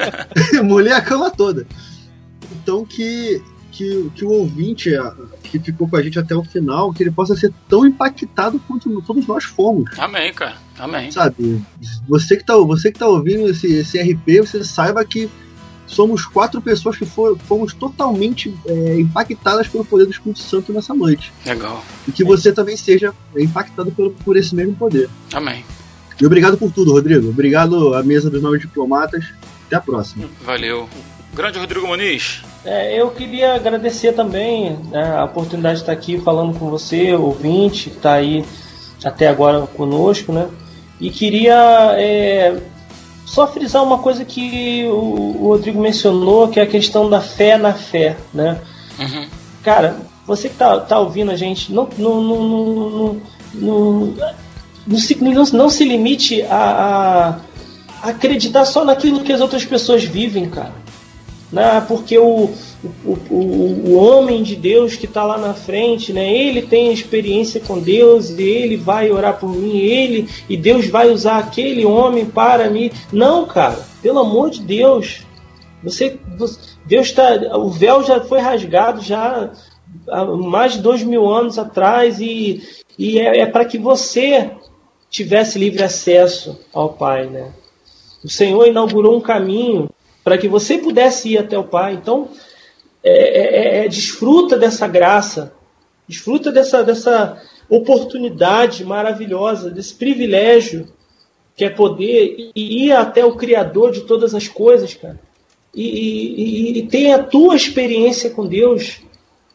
[0.65, 1.67] molhei a cama toda.
[2.69, 3.41] Então que,
[3.73, 4.91] que, que o ouvinte
[5.45, 9.01] que ficou com a gente até o final, que ele possa ser tão impactado quanto
[9.01, 10.57] todos nós fomos, Amém, cara.
[10.79, 11.11] Amém.
[11.11, 11.63] sabe?
[12.07, 15.31] Você que tá, você que tá ouvindo esse, esse RP, você saiba que
[15.87, 20.93] somos quatro pessoas que for- fomos totalmente é, impactadas pelo poder do Espírito Santo nessa
[20.95, 21.33] noite.
[21.47, 21.83] Legal.
[22.07, 25.09] E que você também seja impactado pelo, por esse mesmo poder.
[25.33, 25.65] Amém.
[26.21, 27.31] E obrigado por tudo, Rodrigo.
[27.31, 29.25] Obrigado à mesa dos novos diplomatas.
[29.67, 30.27] Até a próxima.
[30.45, 30.87] Valeu.
[31.35, 32.43] Grande Rodrigo Muniz.
[32.71, 37.89] É, eu queria agradecer também né, a oportunidade de estar aqui falando com você, ouvinte,
[37.89, 38.45] que está aí
[39.03, 40.49] até agora conosco, né?
[41.01, 42.61] E queria é,
[43.25, 47.57] só frisar uma coisa que o, o Rodrigo mencionou, que é a questão da fé
[47.57, 48.61] na fé, né?
[48.99, 49.27] Uhum.
[49.63, 49.97] Cara,
[50.27, 53.21] você que tá, tá ouvindo a gente, não, não, não, não, não,
[53.55, 54.15] não,
[54.87, 57.39] não se, não, não se limite a,
[58.03, 60.87] a acreditar só naquilo que as outras pessoas vivem, cara.
[61.51, 61.83] Né?
[61.87, 62.51] Porque o,
[63.05, 66.31] o, o, o homem de Deus que está lá na frente, né?
[66.31, 71.11] ele tem experiência com Deus, e ele vai orar por mim, ele e Deus vai
[71.11, 72.91] usar aquele homem para mim.
[73.13, 75.27] Não, cara, pelo amor de Deus.
[75.83, 76.19] Você,
[76.87, 77.57] Deus está.
[77.57, 79.51] O véu já foi rasgado já
[80.09, 82.63] há mais de dois mil anos atrás e,
[82.99, 84.51] e é, é para que você
[85.09, 87.53] tivesse livre acesso ao Pai, né?
[88.23, 89.89] O Senhor inaugurou um caminho
[90.29, 91.95] para que você pudesse ir até o Pai.
[91.95, 92.29] Então,
[93.03, 95.55] é, é- é- desfruta dessa graça,
[96.07, 100.87] desfruta dessa, dessa oportunidade maravilhosa, desse privilégio
[101.57, 105.19] que é poder ir até o Criador de todas as coisas, cara.
[105.75, 109.01] E, e, e- e ter a tua experiência com Deus,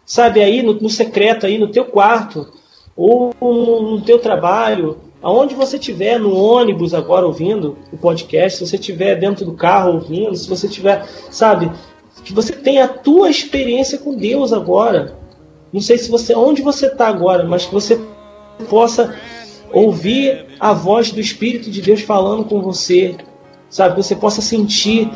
[0.03, 2.51] sabe, aí no, no secreto, aí no teu quarto,
[2.97, 8.67] ou no, no teu trabalho, aonde você estiver, no ônibus agora ouvindo o podcast, se
[8.67, 11.71] você estiver dentro do carro ouvindo, se você estiver, sabe,
[12.25, 15.17] que você tenha a tua experiência com Deus agora.
[15.71, 17.99] Não sei se você, onde você está agora, mas que você
[18.69, 19.15] possa
[19.71, 23.15] ouvir a voz do Espírito de Deus falando com você,
[23.69, 25.09] sabe, que você possa sentir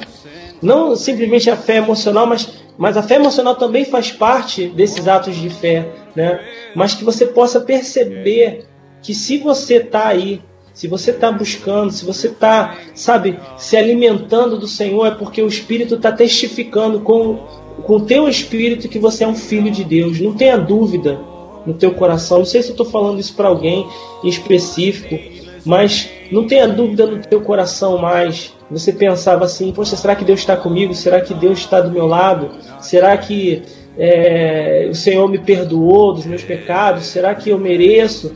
[0.62, 5.36] não simplesmente a fé emocional, mas, mas a fé emocional também faz parte desses atos
[5.36, 6.40] de fé, né?
[6.76, 8.66] Mas que você possa perceber
[9.08, 10.42] que se você está aí,
[10.74, 15.48] se você está buscando, se você está, sabe, se alimentando do Senhor, é porque o
[15.48, 17.40] Espírito está testificando com
[17.84, 20.20] com o teu espírito que você é um filho de Deus.
[20.20, 21.22] Não tenha dúvida
[21.64, 22.40] no teu coração.
[22.40, 23.88] Não sei se eu estou falando isso para alguém
[24.24, 25.16] em específico,
[25.64, 28.52] mas não tenha dúvida no teu coração mais.
[28.72, 30.96] Você pensava assim, poxa, será que Deus está comigo?
[30.96, 32.50] Será que Deus está do meu lado?
[32.82, 33.62] Será que
[33.98, 37.08] é, o Senhor me perdoou dos meus pecados?
[37.08, 38.34] Será que eu mereço?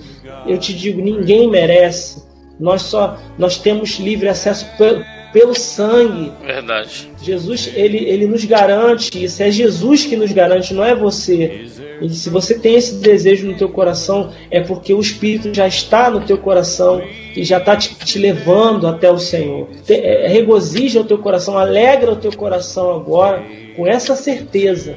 [0.48, 2.24] Eu te digo, ninguém merece.
[2.60, 6.32] Nós só nós temos livre acesso pelo, pelo sangue.
[6.44, 7.10] Verdade.
[7.22, 9.42] Jesus, ele, ele nos garante isso.
[9.42, 11.66] É Jesus que nos garante, não é você.
[12.02, 16.10] E se você tem esse desejo no teu coração, é porque o Espírito já está
[16.10, 17.02] no teu coração
[17.36, 19.68] e já está te, te levando até o Senhor.
[19.86, 23.44] Te, é, regozija o teu coração, alegra o teu coração agora
[23.76, 24.96] com essa certeza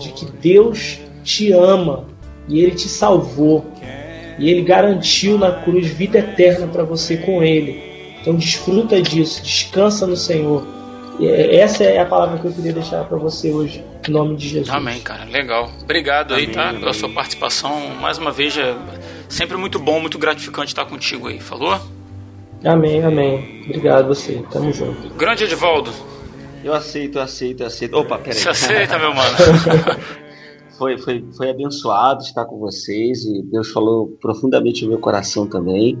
[0.00, 2.06] de que Deus te ama
[2.48, 3.64] e Ele te salvou.
[4.38, 7.82] E Ele garantiu na cruz vida eterna para você com Ele.
[8.20, 10.66] Então desfruta disso, descansa no Senhor
[11.22, 14.48] É, essa é a palavra que eu queria deixar para você hoje, em nome de
[14.48, 14.70] Jesus.
[14.70, 15.24] Amém, cara.
[15.24, 15.70] Legal.
[15.82, 16.72] Obrigado amém, aí, tá?
[16.72, 17.88] Pela sua participação.
[18.00, 18.74] Mais uma vez, é
[19.28, 21.38] sempre muito bom, muito gratificante estar contigo aí.
[21.38, 21.78] Falou?
[22.64, 23.62] Amém, amém.
[23.64, 24.42] Obrigado você.
[24.50, 25.10] Tamo junto.
[25.14, 25.92] Grande Edvaldo.
[26.62, 27.96] Eu aceito, eu aceito, eu aceito.
[27.96, 28.38] Opa, peraí.
[28.38, 29.36] Você aceita, meu mano?
[30.76, 35.98] foi, foi, foi abençoado estar com vocês e Deus falou profundamente no meu coração também.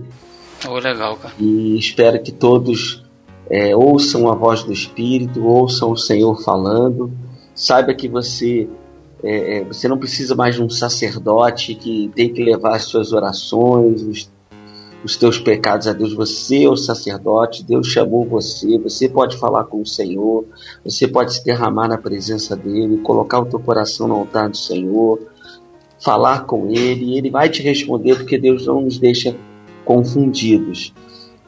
[0.68, 1.34] Oh, legal, cara.
[1.38, 3.04] E espero que todos
[3.48, 7.10] é, ouçam a voz do Espírito, ouçam o Senhor falando.
[7.54, 8.68] Saiba que você
[9.22, 13.12] é, é, você não precisa mais de um sacerdote que tem que levar as suas
[13.12, 14.30] orações, os,
[15.04, 16.12] os teus pecados a Deus.
[16.14, 20.44] Você é o sacerdote, Deus chamou você, você pode falar com o Senhor,
[20.84, 25.20] você pode se derramar na presença dEle, colocar o teu coração no altar do Senhor,
[26.02, 29.34] falar com Ele, e Ele vai te responder, porque Deus não nos deixa
[29.84, 30.92] confundidos.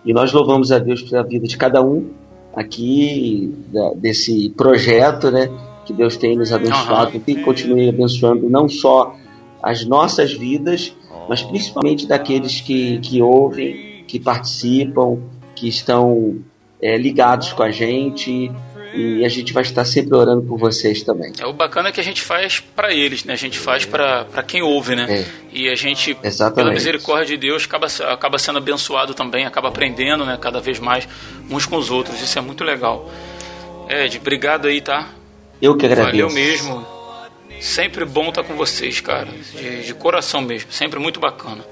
[0.04, 2.10] E nós louvamos a Deus pela vida de cada um
[2.54, 3.54] aqui
[3.96, 5.48] desse projeto, né?
[5.84, 7.20] Que Deus tem nos abençoado, uhum.
[7.20, 9.14] que continue abençoando não só
[9.62, 10.94] as nossas vidas,
[11.28, 15.18] mas principalmente daqueles que, que ouvem, que participam,
[15.54, 16.42] que estão
[16.80, 18.50] é, ligados com a gente
[18.94, 21.32] e a gente vai estar sempre orando por vocês também.
[21.38, 23.32] É o bacana é que a gente faz para eles, né?
[23.32, 25.20] A gente faz para quem ouve, né?
[25.20, 25.26] É.
[25.52, 26.56] E a gente, Exatamente.
[26.56, 30.36] pela misericórdia de Deus, acaba, acaba sendo abençoado também, acaba aprendendo, né?
[30.40, 31.08] Cada vez mais
[31.50, 32.20] uns com os outros.
[32.20, 33.10] Isso é muito legal.
[33.88, 35.08] Ed, obrigado aí, tá?
[35.60, 36.10] Eu que agradeço.
[36.10, 37.01] Valeu mesmo.
[37.62, 39.28] Sempre bom estar com vocês, cara.
[39.54, 40.72] De, de coração mesmo.
[40.72, 41.64] Sempre muito bacana.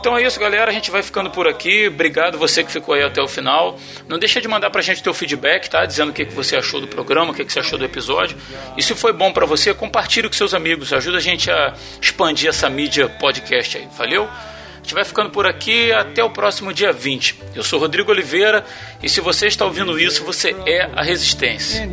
[0.00, 0.70] Então é isso, galera.
[0.70, 1.88] A gente vai ficando por aqui.
[1.88, 3.78] Obrigado você que ficou aí até o final.
[4.08, 5.84] Não deixa de mandar pra gente teu feedback, tá?
[5.84, 8.34] Dizendo o que, que você achou do programa, o que, que você achou do episódio.
[8.78, 10.90] E se foi bom para você, compartilhe com seus amigos.
[10.90, 13.86] Ajuda a gente a expandir essa mídia podcast aí.
[13.98, 14.24] Valeu?
[14.24, 17.40] A gente vai ficando por aqui até o próximo dia 20.
[17.54, 18.64] Eu sou Rodrigo Oliveira
[19.02, 21.86] e se você está ouvindo isso, você é a Resistência.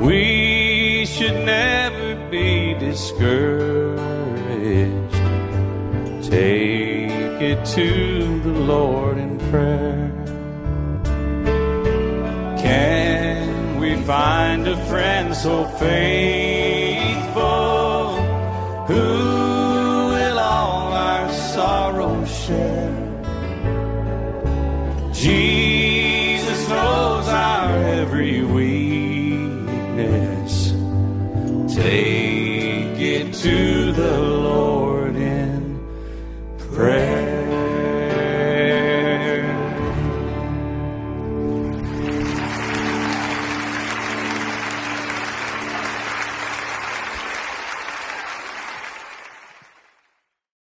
[0.00, 4.00] We should never be discouraged.
[6.24, 10.10] Take it to the Lord in prayer.
[12.62, 17.42] Can we find a friend so faithful
[18.86, 18.94] who
[20.14, 22.96] will all our sorrows share?
[25.12, 25.59] Jesus
[31.80, 33.79] Take it to